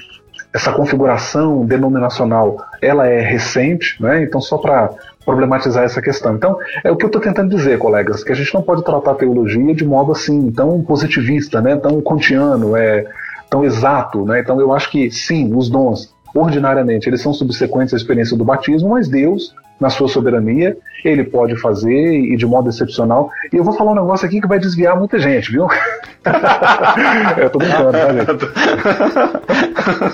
[0.56, 4.22] essa configuração denominacional ela é recente, né?
[4.22, 4.90] então só para
[5.26, 6.36] problematizar essa questão.
[6.36, 9.10] Então, é o que eu estou tentando dizer, colegas, que a gente não pode tratar
[9.10, 13.04] a teologia de modo assim tão positivista, né, tão kantiano, é,
[13.50, 14.24] tão exato.
[14.24, 14.40] Né?
[14.40, 18.90] Então, eu acho que sim, os dons, ordinariamente, eles são subsequentes à experiência do batismo,
[18.90, 23.30] mas Deus na sua soberania, ele pode fazer e de modo excepcional.
[23.52, 25.66] E eu vou falar um negócio aqui que vai desviar muita gente, viu?
[27.38, 28.26] eu tô brincando, tá, gente?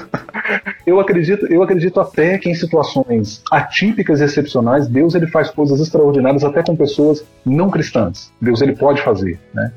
[0.86, 5.80] eu acredito, eu acredito até que em situações atípicas e excepcionais, Deus ele faz coisas
[5.80, 8.32] extraordinárias até com pessoas não cristãs.
[8.40, 9.72] Deus ele pode fazer, né?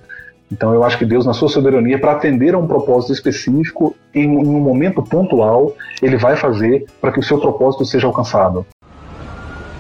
[0.52, 4.30] Então eu acho que Deus, na sua soberania, para atender a um propósito específico, em
[4.30, 8.66] um momento pontual, ele vai fazer para que o seu propósito seja alcançado.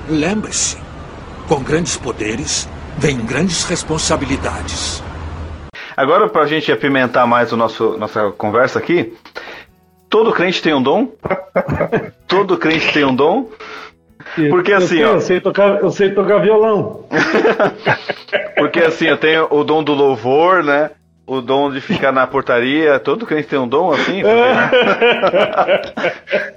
[0.07, 0.77] Lembre-se:
[1.47, 5.03] com grandes poderes vem grandes responsabilidades.
[5.97, 9.13] Agora, para a gente apimentar mais o nosso nossa conversa aqui,
[10.09, 11.11] todo crente tem um dom?
[12.27, 13.49] todo crente tem um dom?
[14.49, 15.13] Porque assim, eu ó.
[15.13, 17.05] Eu sei tocar, eu sei tocar violão.
[18.57, 20.91] Porque assim, eu tenho o dom do louvor, né?
[21.27, 22.99] O dom de ficar na portaria.
[22.99, 24.21] Todo crente tem um dom assim?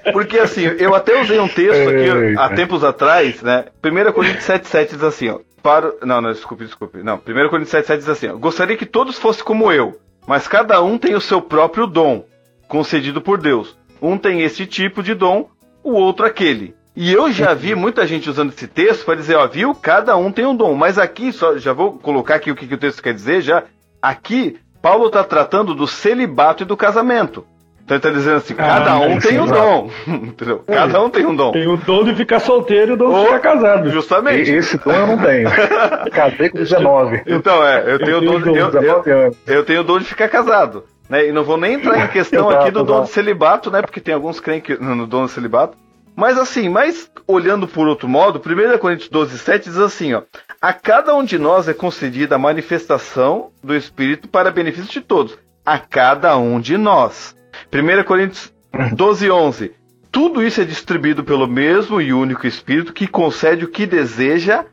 [0.05, 3.67] Porque, porque assim, eu até usei um texto aqui há tempos atrás, né?
[3.83, 5.39] 1 Coríntios 7,7 diz assim, ó.
[5.63, 5.93] Para...
[6.03, 7.03] Não, não, desculpe, desculpe.
[7.03, 8.37] Não, 1 Coríntios 7,7 diz assim, ó.
[8.37, 12.25] Gostaria que todos fossem como eu, mas cada um tem o seu próprio dom,
[12.69, 13.77] concedido por Deus.
[14.01, 15.49] Um tem esse tipo de dom,
[15.83, 16.77] o outro aquele.
[17.01, 19.73] E eu já vi muita gente usando esse texto para dizer, ó, viu?
[19.73, 20.75] Cada um tem um dom.
[20.75, 23.63] Mas aqui, só já vou colocar aqui o que, que o texto quer dizer já.
[24.01, 27.45] Aqui, Paulo está tratando do celibato e do casamento.
[27.89, 29.91] Então ele está dizendo assim, cada ah, um tem um dom.
[30.07, 30.63] Entendeu?
[30.67, 31.53] Cada um tem um dom.
[31.53, 33.89] Tem o dom de ficar solteiro e o dom de ficar casado.
[33.89, 34.53] Justamente.
[34.53, 35.49] Esse dom eu não tenho.
[36.13, 37.23] Casei com 19.
[37.27, 40.05] Então, é, eu tenho, eu o dom de, eu, eu, eu, tenho o dom de
[40.05, 40.85] ficar casado.
[41.09, 41.29] Né?
[41.29, 43.81] E não vou nem entrar em questão aqui do dom de celibato, né?
[43.81, 45.75] Porque tem alguns crentes no dom de celibato.
[46.19, 50.23] Mas assim, mas olhando por outro modo, 1 Coríntios 12, 7 diz assim, ó.
[50.61, 55.39] A cada um de nós é concedida a manifestação do Espírito para benefício de todos.
[55.65, 57.37] A cada um de nós.
[57.73, 58.53] 1 Coríntios
[58.97, 59.73] 12, 11.
[60.11, 64.65] Tudo isso é distribuído pelo mesmo e único Espírito que concede o que deseja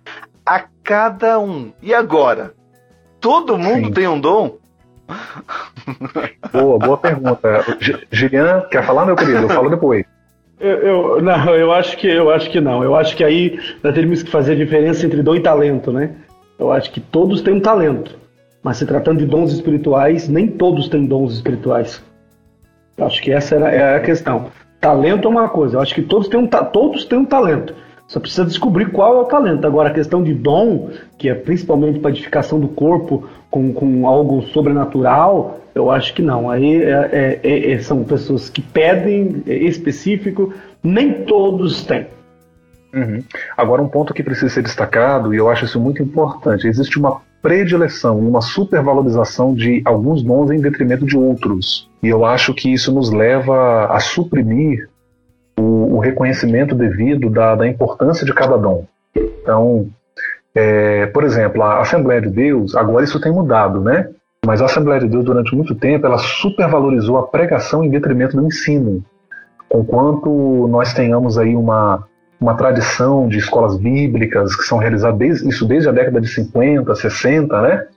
[0.44, 1.72] a cada um.
[1.80, 2.56] E agora?
[3.22, 3.94] Todo mundo Sim.
[3.94, 4.58] tem um dom?
[6.52, 7.64] Boa, boa pergunta.
[8.12, 9.44] Gilian, quer falar, meu querido?
[9.44, 10.15] Eu falo depois.
[10.60, 12.84] Eu, eu, não, eu acho que eu acho que não.
[12.84, 16.12] Eu acho que aí nós teríamos que fazer a diferença entre dom e talento, né?
[16.58, 18.18] Eu acho que todos têm um talento,
[18.64, 22.02] mas se tratando de dons espirituais, nem todos têm dons espirituais.
[22.98, 24.50] Eu acho que essa era, é a questão.
[24.80, 25.76] Talento é uma coisa.
[25.76, 27.76] Eu acho que todos têm um, todos têm um talento.
[28.08, 29.66] Só precisa descobrir qual é o talento.
[29.66, 34.44] Agora, a questão de dom, que é principalmente para edificação do corpo com, com algo
[34.44, 36.50] sobrenatural, eu acho que não.
[36.50, 40.54] Aí é, é, é, é são pessoas que pedem é específico,
[40.84, 42.08] nem todos têm.
[42.94, 43.24] Uhum.
[43.58, 47.22] Agora, um ponto que precisa ser destacado, e eu acho isso muito importante: existe uma
[47.42, 51.90] predileção, uma supervalorização de alguns dons em detrimento de outros.
[52.02, 54.90] E eu acho que isso nos leva a suprimir
[55.96, 58.86] o, reconhecimento devido da, da, importância de cada dom.
[59.16, 59.88] Então,
[60.54, 64.10] é, por exemplo, a Assembleia de Deus, agora isso tem mudado, né?
[64.46, 68.46] Mas a Assembleia de Deus, durante muito tempo, ela supervalorizou a pregação em detrimento do
[68.46, 69.04] ensino.
[69.68, 72.08] Conquanto nós tenhamos aí uma,
[72.40, 76.94] uma tradição de escolas bíblicas que são realizadas desde, isso desde a década de 50,
[76.96, 77.88] 60, né?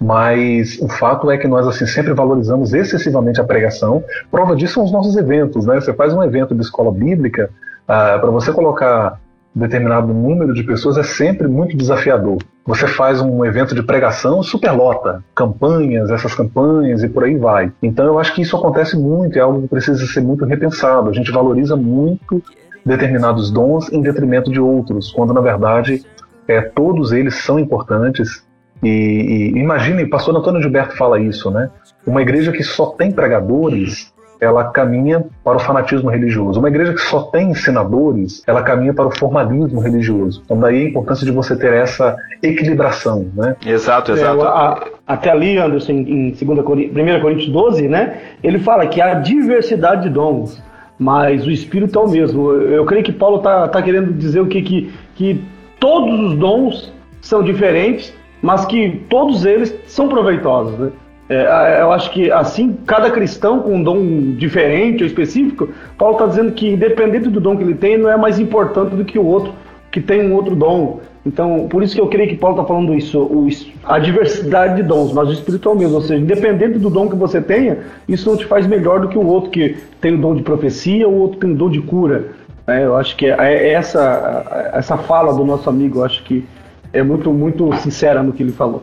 [0.00, 4.02] Mas o fato é que nós assim sempre valorizamos excessivamente a pregação.
[4.30, 5.80] Prova disso são os nossos eventos, né?
[5.80, 7.50] Você faz um evento de escola bíblica,
[7.86, 9.18] ah, para você colocar
[9.54, 12.38] determinado número de pessoas é sempre muito desafiador.
[12.64, 17.72] Você faz um evento de pregação, superlota, campanhas, essas campanhas e por aí vai.
[17.82, 21.10] Então eu acho que isso acontece muito, é algo que precisa ser muito repensado.
[21.10, 22.42] A gente valoriza muito
[22.84, 26.04] determinados dons em detrimento de outros, quando na verdade
[26.46, 28.46] é, todos eles são importantes
[28.82, 31.70] e, e imagine, o pastor Antônio Gilberto fala isso, né?
[32.06, 36.60] Uma igreja que só tem pregadores, ela caminha para o fanatismo religioso.
[36.60, 40.42] Uma igreja que só tem ensinadores, ela caminha para o formalismo religioso.
[40.44, 43.56] Então daí a importância de você ter essa equilibração, né?
[43.66, 44.40] Exato, exato.
[44.40, 48.18] É, a, até ali, Anderson, em 2 1 Coríntios 12, né?
[48.42, 50.62] Ele fala que há diversidade de dons,
[50.98, 52.52] mas o Espírito é o mesmo.
[52.52, 55.44] Eu creio que Paulo está tá querendo dizer o que, que, que
[55.80, 60.78] todos os dons são diferentes, mas que todos eles são proveitosos.
[60.78, 60.90] Né?
[61.28, 65.68] É, eu acho que assim, cada cristão com um dom diferente ou específico,
[65.98, 69.04] Paulo está dizendo que independente do dom que ele tem, não é mais importante do
[69.04, 69.52] que o outro
[69.90, 71.00] que tem um outro dom.
[71.26, 73.48] Então, por isso que eu creio que Paulo está falando isso, o,
[73.84, 77.40] a diversidade de dons, mas o espiritual mesmo, ou seja, independente do dom que você
[77.40, 77.78] tenha,
[78.08, 81.06] isso não te faz melhor do que o outro que tem o dom de profecia,
[81.06, 82.28] o outro tem o dom de cura.
[82.66, 86.44] É, eu acho que é, é essa, essa fala do nosso amigo, eu acho que
[86.92, 88.82] é muito, muito sincera no que ele falou.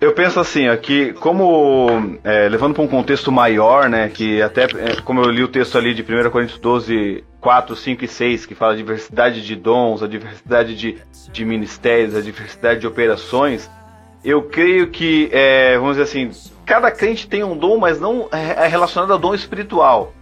[0.00, 5.00] Eu penso assim, aqui, como é, levando para um contexto maior, né, que até é,
[5.04, 8.54] como eu li o texto ali de 1 Coríntios 12, 4, 5 e 6, que
[8.54, 10.96] fala a diversidade de dons, a diversidade de,
[11.30, 13.70] de ministérios, a diversidade de operações,
[14.24, 16.30] eu creio que, é, vamos dizer assim,
[16.64, 20.14] cada crente tem um dom, mas não é, é relacionado ao dom espiritual.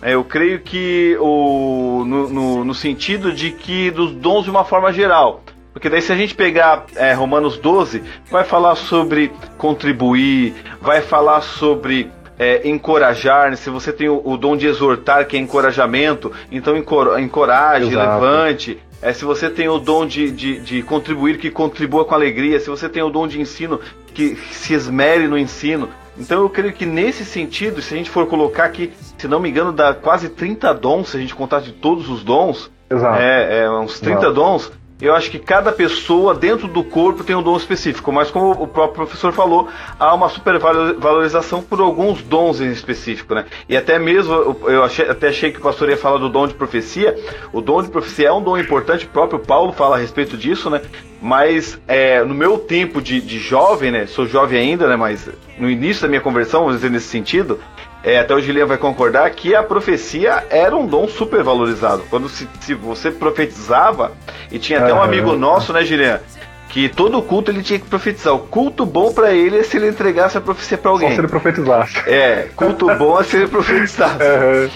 [0.00, 4.64] É, eu creio que o, no, no, no sentido de que dos dons de uma
[4.64, 5.42] forma geral.
[5.78, 11.40] Porque daí se a gente pegar é, Romanos 12, vai falar sobre contribuir, vai falar
[11.40, 16.76] sobre é, encorajar, se você tem o, o, dom de exortar, que é encorajamento, então
[16.76, 18.24] encoraje, Exato.
[18.24, 18.78] levante.
[19.00, 22.58] É, se você tem o dom de, de, de, contribuir, que contribua com alegria.
[22.58, 23.78] Se você tem o dom de ensino,
[24.12, 25.88] que se esmere no ensino.
[26.18, 29.48] Então eu creio que nesse sentido, se a gente for colocar aqui, se não me
[29.48, 32.68] engano, dá quase 30 dons, se a gente contar de todos os dons.
[32.90, 33.22] Exato.
[33.22, 34.34] É, é uns 30 Exato.
[34.34, 38.50] dons eu acho que cada pessoa dentro do corpo tem um dom específico, mas como
[38.50, 39.68] o próprio professor falou,
[39.98, 43.44] há uma supervalorização por alguns dons em específico, né?
[43.68, 46.54] E até mesmo, eu achei, até achei que o pastor ia falar do dom de
[46.54, 47.16] profecia.
[47.52, 50.68] O dom de profecia é um dom importante, o próprio Paulo fala a respeito disso,
[50.68, 50.82] né?
[51.22, 54.06] Mas é, no meu tempo de, de jovem, né?
[54.06, 54.96] Sou jovem ainda, né?
[54.96, 55.28] Mas
[55.58, 57.60] no início da minha conversão, vamos dizer nesse sentido,
[58.02, 62.04] é, até o Julian vai concordar que a profecia era um dom super valorizado.
[62.08, 64.12] Quando se, se você profetizava,
[64.50, 66.20] e tinha até um amigo nosso, né, Julian?
[66.68, 68.34] Que todo culto ele tinha que profetizar.
[68.34, 71.08] O culto bom para ele é se ele entregasse a profecia para alguém.
[71.08, 71.98] Só se ele profetizasse.
[72.06, 74.22] É, culto bom é se ele profetizasse.
[74.22, 74.70] Uhum.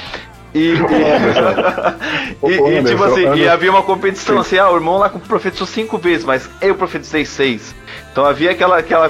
[0.55, 0.75] E, e,
[2.45, 5.97] e, e, tipo assim, e havia uma competição assim, ah, o irmão lá profetizou cinco
[5.97, 7.75] vezes, mas eu profetizei seis.
[8.13, 9.09] Então havia aquela, aquela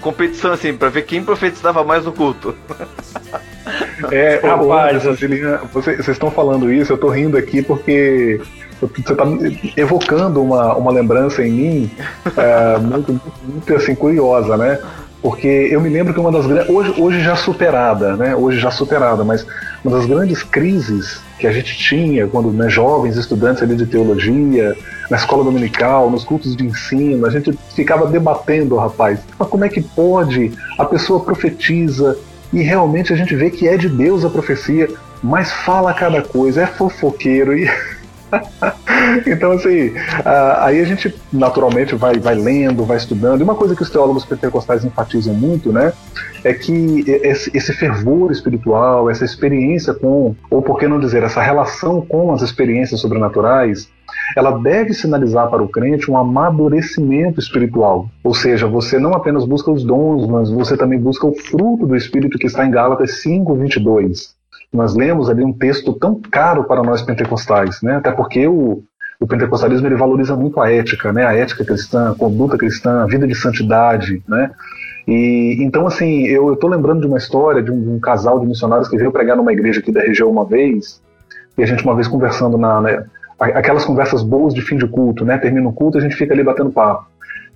[0.00, 2.54] competição assim, para ver quem profetizava mais no culto.
[4.10, 5.04] É, rapaz,
[5.72, 8.40] vocês estão falando isso, eu tô rindo aqui porque
[8.80, 9.24] você está
[9.76, 11.90] evocando uma, uma lembrança em mim
[12.36, 14.80] é, muito, muito, muito, assim, curiosa, né?
[15.22, 16.70] Porque eu me lembro que uma das grandes.
[16.70, 18.34] Hoje, hoje já superada, né?
[18.34, 19.46] Hoje já superada, mas
[19.84, 24.74] uma das grandes crises que a gente tinha quando né, jovens estudantes ali de teologia,
[25.10, 29.68] na escola dominical, nos cultos de ensino, a gente ficava debatendo, rapaz, mas como é
[29.68, 30.52] que pode?
[30.78, 32.16] A pessoa profetiza
[32.52, 34.88] e realmente a gente vê que é de Deus a profecia,
[35.22, 37.70] mas fala cada coisa, é fofoqueiro e.
[39.26, 39.92] então, assim,
[40.58, 43.40] aí a gente naturalmente vai, vai lendo, vai estudando.
[43.40, 45.92] E uma coisa que os teólogos pentecostais enfatizam muito, né,
[46.44, 52.00] é que esse, fervor espiritual, essa experiência com, ou por que não dizer, essa relação
[52.00, 53.88] com as experiências sobrenaturais,
[54.36, 58.08] ela deve sinalizar para o crente um amadurecimento espiritual.
[58.22, 61.96] Ou seja, você não apenas busca os dons, mas você também busca o fruto do
[61.96, 64.40] Espírito que está em Gálatas 5, 22
[64.72, 67.96] nós lemos ali um texto tão caro para nós pentecostais, né?
[67.96, 68.84] Até porque o,
[69.20, 71.26] o pentecostalismo ele valoriza muito a ética, né?
[71.26, 74.50] A ética cristã, a conduta cristã, a vida de santidade, né?
[75.06, 78.46] E então assim, eu estou lembrando de uma história de um, de um, casal de
[78.46, 81.02] missionários que veio pregar numa igreja aqui da região uma vez,
[81.58, 83.04] e a gente uma vez conversando na, né,
[83.38, 85.36] aquelas conversas boas de fim de culto, né?
[85.36, 87.06] Termina o culto, a gente fica ali batendo papo.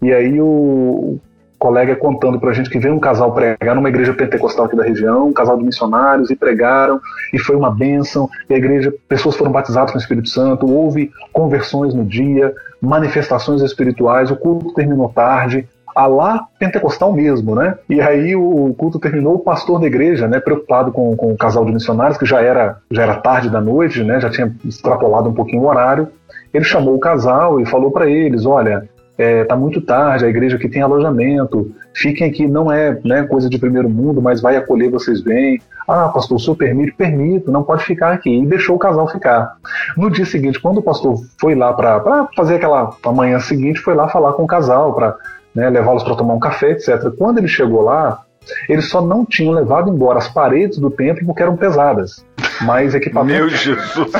[0.02, 1.18] E aí o,
[1.64, 5.28] colega contando pra gente que veio um casal pregar numa igreja pentecostal aqui da região,
[5.28, 7.00] um casal de missionários, e pregaram,
[7.32, 11.10] e foi uma bênção, e a igreja, pessoas foram batizadas com o Espírito Santo, houve
[11.32, 12.52] conversões no dia,
[12.82, 17.78] manifestações espirituais, o culto terminou tarde, a lá pentecostal mesmo, né?
[17.88, 21.64] E aí o culto terminou, o pastor da igreja, né, preocupado com, com o casal
[21.64, 25.34] de missionários, que já era, já era tarde da noite, né, já tinha extrapolado um
[25.34, 26.08] pouquinho o horário,
[26.52, 28.86] ele chamou o casal e falou para eles, olha,
[29.16, 33.48] é, tá muito tarde, a igreja aqui tem alojamento, fiquem aqui, não é né, coisa
[33.48, 35.60] de primeiro mundo, mas vai acolher vocês bem.
[35.86, 36.92] Ah, pastor, o senhor permite?
[36.92, 38.30] Permito, não pode ficar aqui.
[38.30, 39.56] E deixou o casal ficar.
[39.96, 44.08] No dia seguinte, quando o pastor foi lá para fazer aquela manhã seguinte, foi lá
[44.08, 45.16] falar com o casal, para
[45.54, 47.10] né, levá-los para tomar um café, etc.
[47.16, 48.22] Quando ele chegou lá,
[48.68, 52.24] eles só não tinham levado embora as paredes do templo porque eram pesadas.
[52.62, 53.40] Mas equipamento.
[53.40, 54.12] Meu Jesus!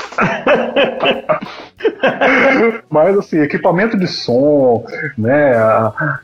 [2.91, 4.85] Mas assim, equipamento de som,
[5.19, 5.53] né?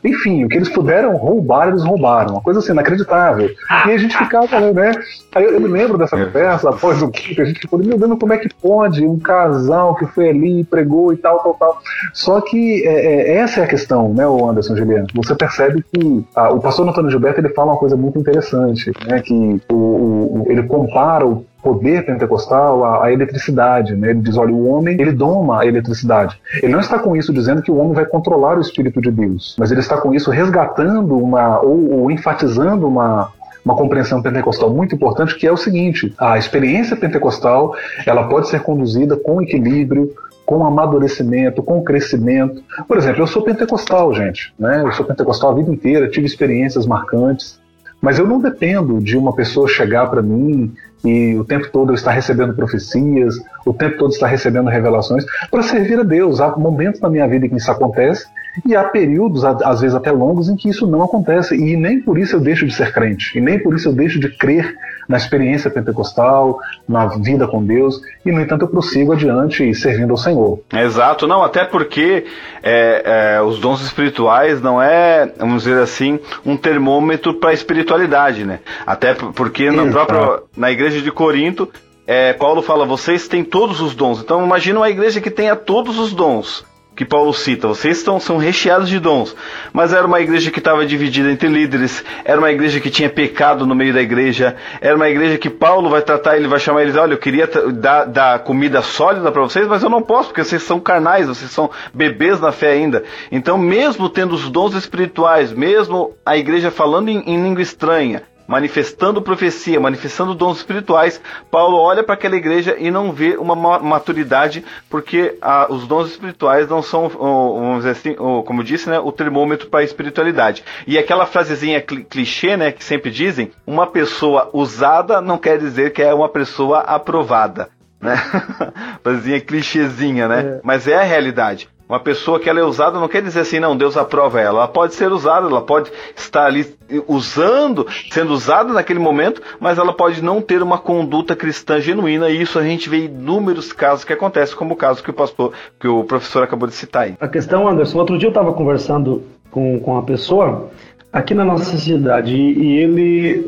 [0.04, 2.34] Enfim, o que eles puderam roubar, eles roubaram.
[2.34, 3.50] Uma coisa assim, inacreditável.
[3.86, 4.92] E a gente ficava, né?
[5.34, 8.32] Aí eu me lembro dessa conversa após o que a gente ficou, meu Deus, como
[8.32, 11.82] é que pode um casal que foi ali, pregou e tal, tal, tal.
[12.12, 15.06] Só que é, é, essa é a questão, né, o Anderson Juliano?
[15.14, 19.20] Você percebe que ah, o pastor Antônio Gilberto ele fala uma coisa muito interessante, né?
[19.20, 23.94] Que o, o ele compara o poder pentecostal a, a, eletricidade.
[23.94, 24.10] Né?
[24.10, 26.40] Ele diz: olha, o homem ele doma a eletricidade.
[26.62, 29.56] Ele não está com isso dizendo que o homem vai controlar o Espírito de Deus,
[29.58, 33.32] mas ele está com isso resgatando uma ou, ou enfatizando uma
[33.64, 37.74] uma compreensão pentecostal muito importante, que é o seguinte: a experiência pentecostal
[38.06, 40.12] ela pode ser conduzida com equilíbrio,
[40.46, 42.62] com amadurecimento, com crescimento.
[42.88, 44.82] Por exemplo, eu sou pentecostal, gente, né?
[44.82, 47.60] Eu sou pentecostal a vida inteira, tive experiências marcantes,
[48.00, 50.72] mas eu não dependo de uma pessoa chegar para mim
[51.04, 55.62] e o tempo todo eu estar recebendo profecias, o tempo todo estar recebendo revelações para
[55.62, 56.40] servir a Deus.
[56.40, 58.26] Há momentos na minha vida em que isso acontece
[58.66, 61.54] e há períodos, às vezes até longos, em que isso não acontece.
[61.54, 64.18] E nem por isso eu deixo de ser crente, e nem por isso eu deixo
[64.18, 64.76] de crer
[65.08, 70.16] na experiência pentecostal, na vida com Deus, e no entanto eu prossigo adiante servindo ao
[70.16, 70.60] Senhor.
[70.72, 72.24] Exato, não, até porque
[72.62, 78.44] é, é, os dons espirituais não é, vamos dizer assim, um termômetro para a espiritualidade,
[78.44, 78.60] né?
[78.86, 81.68] Até porque no próprio, na igreja de Corinto,
[82.06, 84.20] é, Paulo fala, vocês têm todos os dons.
[84.20, 86.64] Então imagina uma igreja que tenha todos os dons
[87.00, 89.34] que Paulo cita, vocês estão, são recheados de dons.
[89.72, 93.66] Mas era uma igreja que estava dividida entre líderes, era uma igreja que tinha pecado
[93.66, 96.96] no meio da igreja, era uma igreja que Paulo vai tratar, ele vai chamar eles,
[96.96, 100.62] olha, eu queria dar, dar comida sólida para vocês, mas eu não posso, porque vocês
[100.62, 103.02] são carnais, vocês são bebês na fé ainda.
[103.32, 109.22] Então, mesmo tendo os dons espirituais, mesmo a igreja falando em, em língua estranha, manifestando
[109.22, 111.20] profecia, manifestando dons espirituais,
[111.52, 116.68] Paulo olha para aquela igreja e não vê uma maturidade, porque ah, os dons espirituais
[116.68, 120.64] não são, vamos dizer assim, como disse, né, o termômetro para a espiritualidade.
[120.84, 126.02] E aquela frasezinha clichê, né, que sempre dizem, uma pessoa usada não quer dizer que
[126.02, 127.68] é uma pessoa aprovada
[128.00, 128.16] né?
[129.02, 130.40] Frasezinha clichêzinha, né?
[130.40, 130.60] É.
[130.64, 131.68] Mas é a realidade.
[131.90, 134.60] Uma pessoa que ela é usada não quer dizer assim, não, Deus aprova ela.
[134.60, 136.64] Ela pode ser usada, ela pode estar ali
[137.08, 142.40] usando, sendo usada naquele momento, mas ela pode não ter uma conduta cristã genuína, e
[142.40, 145.88] isso a gente vê inúmeros casos que acontecem, como o caso que o pastor, que
[145.88, 147.16] o professor acabou de citar aí.
[147.20, 150.70] A questão, Anderson, outro dia eu estava conversando com, com uma pessoa
[151.12, 153.46] aqui na nossa cidade, e, ele,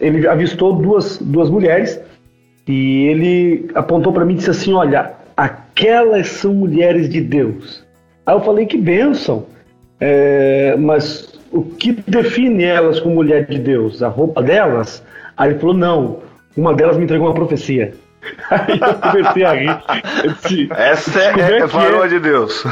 [0.00, 2.00] ele avistou duas, duas mulheres,
[2.66, 5.25] e ele apontou para mim e disse assim: Olha,
[5.76, 7.84] aquelas são mulheres de Deus.
[8.24, 9.46] Aí eu falei que bênção,
[10.00, 14.02] é, mas o que define elas como mulher de Deus?
[14.02, 15.04] A roupa delas?
[15.36, 16.20] Aí ele falou: não,
[16.56, 17.92] uma delas me entregou uma profecia.
[18.50, 19.78] Aí eu comecei a rir.
[20.42, 22.64] Disse, Essa é, é, é varoa de Deus.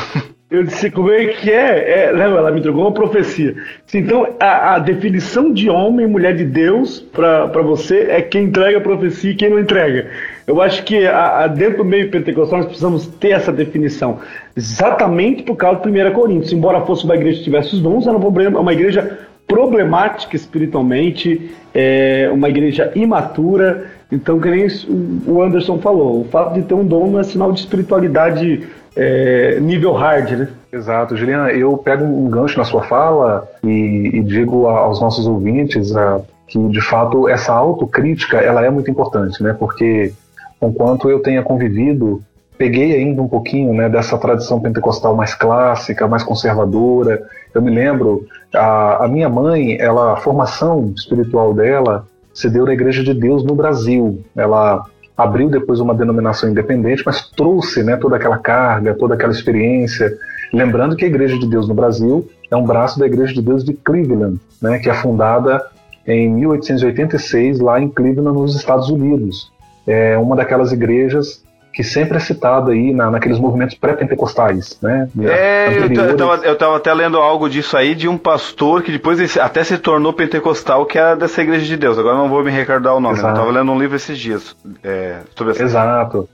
[0.51, 2.07] Eu disse, como é que é?
[2.07, 3.57] é não, ela me entregou uma profecia.
[3.93, 8.79] Então, a, a definição de homem e mulher de Deus para você é quem entrega
[8.79, 10.11] a profecia e quem não entrega.
[10.47, 14.19] Eu acho que a, a, dentro do meio pentecostal nós precisamos ter essa definição.
[14.57, 16.53] Exatamente por causa do 1 Coríntios.
[16.53, 22.49] Embora fosse uma igreja que tivesse os dons, era uma igreja problemática espiritualmente, é, uma
[22.49, 23.87] igreja imatura.
[24.13, 24.67] Então, que nem
[25.27, 28.67] o Anderson falou, o fato de ter um dom não é sinal de espiritualidade
[28.97, 30.49] é, nível hard, né?
[30.73, 31.51] Exato, Juliana.
[31.51, 35.93] Eu pego um gancho na sua fala e, e digo aos nossos ouvintes
[36.47, 39.55] que, de fato, essa autocrítica ela é muito importante, né?
[39.59, 40.13] Porque,
[40.69, 42.23] enquanto eu tenha convivido,
[42.57, 47.23] peguei ainda um pouquinho né, dessa tradição pentecostal mais clássica, mais conservadora.
[47.55, 52.73] Eu me lembro, a, a minha mãe, ela, a formação espiritual dela se deu na
[52.73, 54.23] Igreja de Deus no Brasil.
[54.37, 54.85] Ela
[55.17, 60.13] abriu depois uma denominação independente, mas trouxe né, toda aquela carga, toda aquela experiência.
[60.53, 63.65] Lembrando que a Igreja de Deus no Brasil é um braço da Igreja de Deus
[63.65, 65.65] de Cleveland, né, que é fundada
[66.07, 69.53] em 1886 lá em Cleveland, nos Estados Unidos.
[69.87, 71.45] É uma daquelas igrejas
[71.75, 75.09] que sempre é citada aí na, naqueles movimentos pré-pentecostais, né?
[75.21, 79.37] É, eu tava, eu tava até lendo algo disso aí de um pastor que depois
[79.37, 81.99] até se tornou pentecostal, que era dessa igreja de Deus.
[81.99, 83.35] Agora não vou me recordar o nome, Exato.
[83.35, 84.55] eu tava lendo um livro esses dias
[84.85, 86.29] é, sobre essa Exato.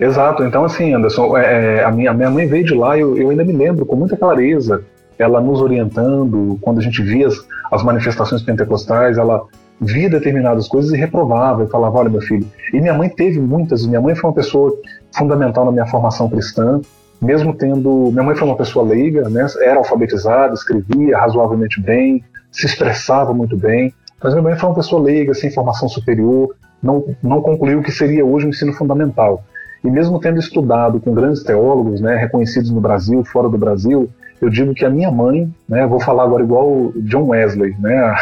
[0.00, 3.18] Exato, então assim, Anderson, é, é, a, minha, a minha mãe veio de lá, eu,
[3.18, 4.82] eu ainda me lembro com muita clareza,
[5.18, 7.34] ela nos orientando, quando a gente via as,
[7.70, 9.42] as manifestações pentecostais, ela
[9.80, 12.46] via determinadas coisas e reprovava, e falava, olha meu filho.
[12.72, 14.76] E minha mãe teve muitas, minha mãe foi uma pessoa
[15.16, 16.80] fundamental na minha formação cristã,
[17.20, 22.66] mesmo tendo, minha mãe foi uma pessoa leiga, né, era alfabetizada, escrevia razoavelmente bem, se
[22.66, 23.92] expressava muito bem,
[24.22, 27.92] mas minha mãe foi uma pessoa leiga, sem formação superior, não, não concluiu o que
[27.92, 29.44] seria hoje o ensino fundamental.
[29.82, 34.48] E mesmo tendo estudado com grandes teólogos, né, reconhecidos no Brasil, fora do Brasil, eu
[34.48, 38.14] digo que a minha mãe, né, vou falar agora igual John Wesley, né,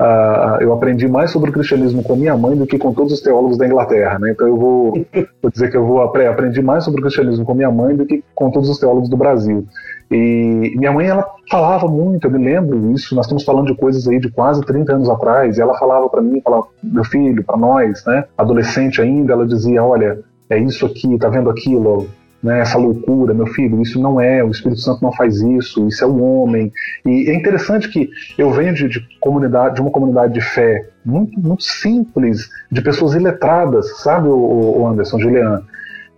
[0.60, 3.20] eu aprendi mais sobre o cristianismo com a minha mãe do que com todos os
[3.20, 5.06] teólogos da Inglaterra, né, então eu vou,
[5.42, 8.24] vou dizer que eu vou aprendi mais sobre o cristianismo com minha mãe do que
[8.34, 9.66] com todos os teólogos do Brasil.
[10.10, 14.06] E minha mãe, ela falava muito, eu me lembro isso, nós estamos falando de coisas
[14.06, 17.56] aí de quase 30 anos atrás, e ela falava para mim, falava, meu filho, para
[17.56, 20.18] nós, né, adolescente ainda, ela dizia, olha,
[20.52, 22.08] é isso aqui, tá vendo aquilo,
[22.42, 26.02] né, essa loucura, meu filho, isso não é, o Espírito Santo não faz isso, isso
[26.02, 26.72] é o homem.
[27.06, 31.38] E é interessante que eu venho de, de comunidade, de uma comunidade de fé muito,
[31.40, 35.62] muito simples, de pessoas iletradas, sabe, o, o Anderson, Julian?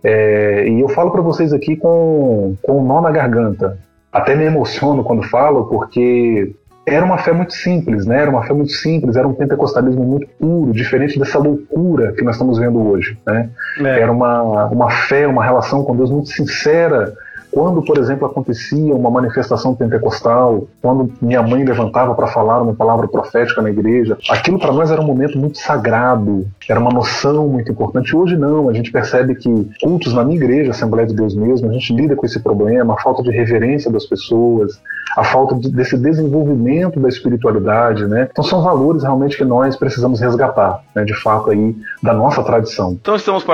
[0.03, 3.77] É, e eu falo para vocês aqui com, com um nó na garganta.
[4.11, 6.55] Até me emociono quando falo, porque
[6.85, 8.21] era uma fé muito simples, né?
[8.21, 12.35] Era uma fé muito simples, era um pentecostalismo muito puro, diferente dessa loucura que nós
[12.35, 13.49] estamos vendo hoje, né?
[13.79, 14.01] É.
[14.01, 17.15] Era uma, uma fé, uma relação com Deus muito sincera,
[17.55, 23.07] quando, por exemplo, acontecia uma manifestação pentecostal, quando minha mãe levantava para falar uma palavra
[23.07, 27.71] profética na igreja, aquilo para nós era um momento muito sagrado, era uma noção muito
[27.71, 28.13] importante.
[28.13, 31.71] Hoje não, a gente percebe que cultos na minha igreja, Assembleia de Deus mesmo, a
[31.71, 34.77] gente lida com esse problema, a falta de reverência das pessoas,
[35.15, 38.27] a falta de, desse desenvolvimento da espiritualidade, né?
[38.29, 41.73] Então são valores realmente que nós precisamos resgatar, né, de fato aí
[42.03, 42.91] da nossa tradição.
[42.99, 43.45] Então estamos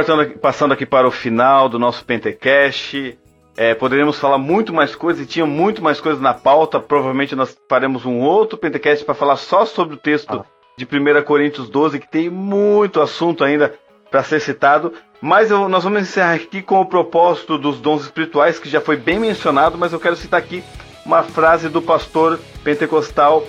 [0.41, 3.15] passando aqui para o final do nosso Pentecast.
[3.57, 6.79] É, poderíamos falar muito mais coisas e tinha muito mais coisas na pauta.
[6.79, 10.45] Provavelmente nós faremos um outro Pentecast para falar só sobre o texto ah.
[10.77, 13.73] de 1 Coríntios 12, que tem muito assunto ainda
[14.09, 14.93] para ser citado.
[15.21, 18.97] Mas eu, nós vamos encerrar aqui com o propósito dos dons espirituais, que já foi
[18.97, 20.63] bem mencionado, mas eu quero citar aqui
[21.05, 23.45] uma frase do pastor pentecostal,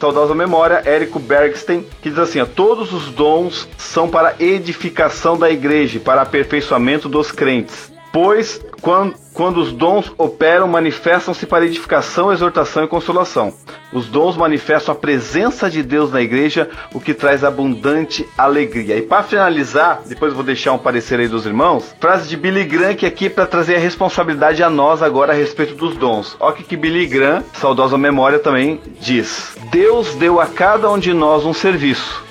[0.00, 5.50] saudosa memória, Érico Bergstein, que diz assim: ó, Todos os dons são para edificação da
[5.50, 7.93] igreja, para aperfeiçoamento dos crentes.
[8.14, 13.52] Pois, quando, quando os dons operam, manifestam-se para edificação, exortação e consolação.
[13.92, 18.96] Os dons manifestam a presença de Deus na igreja, o que traz abundante alegria.
[18.96, 22.94] E para finalizar, depois vou deixar um parecer aí dos irmãos, frase de Billy Graham
[22.94, 26.36] que aqui é para trazer a responsabilidade a nós agora a respeito dos dons.
[26.38, 31.44] Olha que Billy Graham, saudosa memória também, diz: Deus deu a cada um de nós
[31.44, 32.22] um serviço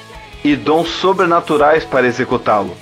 [0.45, 2.73] e dons sobrenaturais para executá-lo.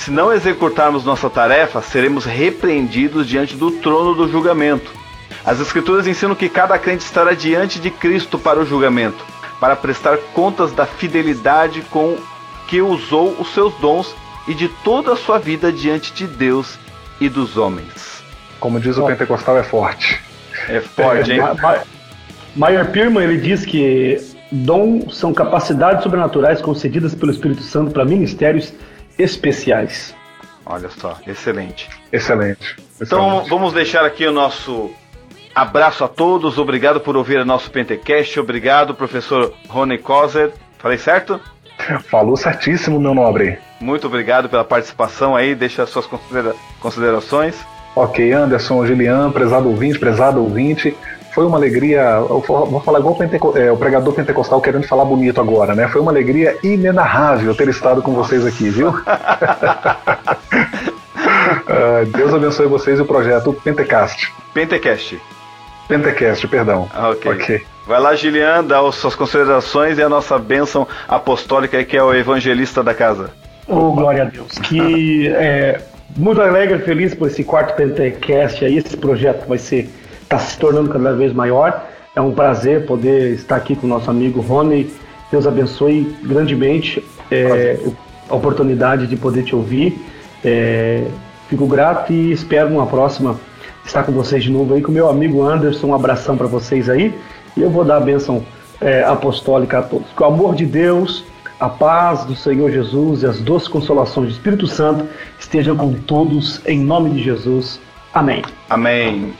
[0.00, 4.90] Se não executarmos nossa tarefa, seremos repreendidos diante do trono do julgamento.
[5.44, 9.22] As Escrituras ensinam que cada crente estará diante de Cristo para o julgamento,
[9.60, 12.16] para prestar contas da fidelidade com
[12.66, 14.14] que usou os seus dons
[14.48, 16.78] e de toda a sua vida diante de Deus
[17.20, 18.22] e dos homens.
[18.58, 20.18] Como diz o pentecostal, é forte.
[20.66, 21.42] É forte, hein?
[22.56, 24.16] Meyer Pirman ele diz que
[24.50, 28.72] dons são capacidades sobrenaturais concedidas pelo Espírito Santo para ministérios
[29.20, 30.14] especiais.
[30.64, 31.88] Olha só, excelente.
[32.12, 32.76] Excelente.
[33.00, 34.90] Então vamos deixar aqui o nosso
[35.54, 36.58] abraço a todos.
[36.58, 38.38] Obrigado por ouvir o nosso Pentecast.
[38.38, 40.52] Obrigado, professor Rony Kozer.
[40.78, 41.40] Falei certo?
[42.10, 43.58] Falou certíssimo, meu nobre.
[43.80, 45.54] Muito obrigado pela participação aí.
[45.54, 47.56] Deixa as suas considera considerações.
[47.96, 50.96] Ok, Anderson, Gilian, prezado ouvinte, prezado ouvinte
[51.34, 52.00] foi uma alegria.
[52.00, 55.88] Eu vou falar igual o, Penteco, é, o pregador pentecostal querendo falar bonito agora, né?
[55.88, 58.88] Foi uma alegria inenarrável ter estado com vocês aqui, viu?
[58.88, 58.94] uh,
[62.14, 64.32] Deus abençoe vocês e o projeto Pentecast.
[64.52, 65.20] Pentecast.
[65.88, 66.88] Pentecast, perdão.
[66.94, 67.32] Ah, ok.
[67.32, 67.62] okay.
[67.86, 72.14] Vai lá, Gilian, dá as suas considerações e a nossa bênção apostólica, que é o
[72.14, 73.30] evangelista da casa.
[73.66, 74.52] Oh, glória a Deus.
[74.58, 75.80] Que é,
[76.16, 78.78] muito alegre e feliz por esse quarto Pentecast aí.
[78.78, 79.88] Esse projeto vai ser
[80.30, 81.88] está se tornando cada vez maior.
[82.14, 84.88] É um prazer poder estar aqui com o nosso amigo Rony.
[85.28, 87.78] Deus abençoe grandemente é,
[88.28, 90.00] a oportunidade de poder te ouvir.
[90.44, 91.04] É,
[91.48, 93.38] fico grato e espero numa próxima
[93.84, 95.88] estar com vocês de novo aí, com meu amigo Anderson.
[95.88, 97.12] Um abração para vocês aí.
[97.56, 98.44] E eu vou dar a bênção
[98.80, 100.06] é, apostólica a todos.
[100.16, 101.24] Que o amor de Deus,
[101.58, 105.06] a paz do Senhor Jesus e as doces consolações do Espírito Santo
[105.40, 107.80] estejam com todos, em nome de Jesus.
[108.14, 108.42] Amém.
[108.68, 109.32] Amém.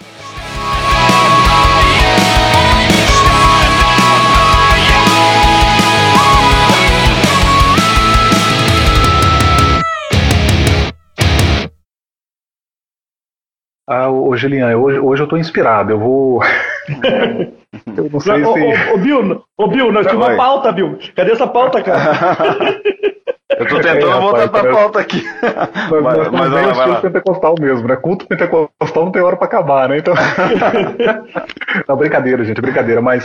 [13.93, 16.41] Ah, ô Gilian, hoje, hoje eu tô inspirado, eu vou.
[17.97, 18.61] eu não sei ô, se.
[18.61, 20.97] Ô, ô, Bill, ô, Bill, nós tínhamos uma pauta, Bill.
[21.17, 22.13] Cadê essa pauta, cara?
[23.59, 25.23] Eu tô tentando é, voltar rapaz, pra pauta aqui.
[25.43, 27.97] Mas, mas, mas é o estilo pentecostal mesmo, né?
[27.97, 29.99] Culto pentecostal não tem hora pra acabar, né?
[29.99, 30.15] Então.
[31.87, 33.03] não, brincadeira, gente, brincadeira.
[33.03, 33.19] Mas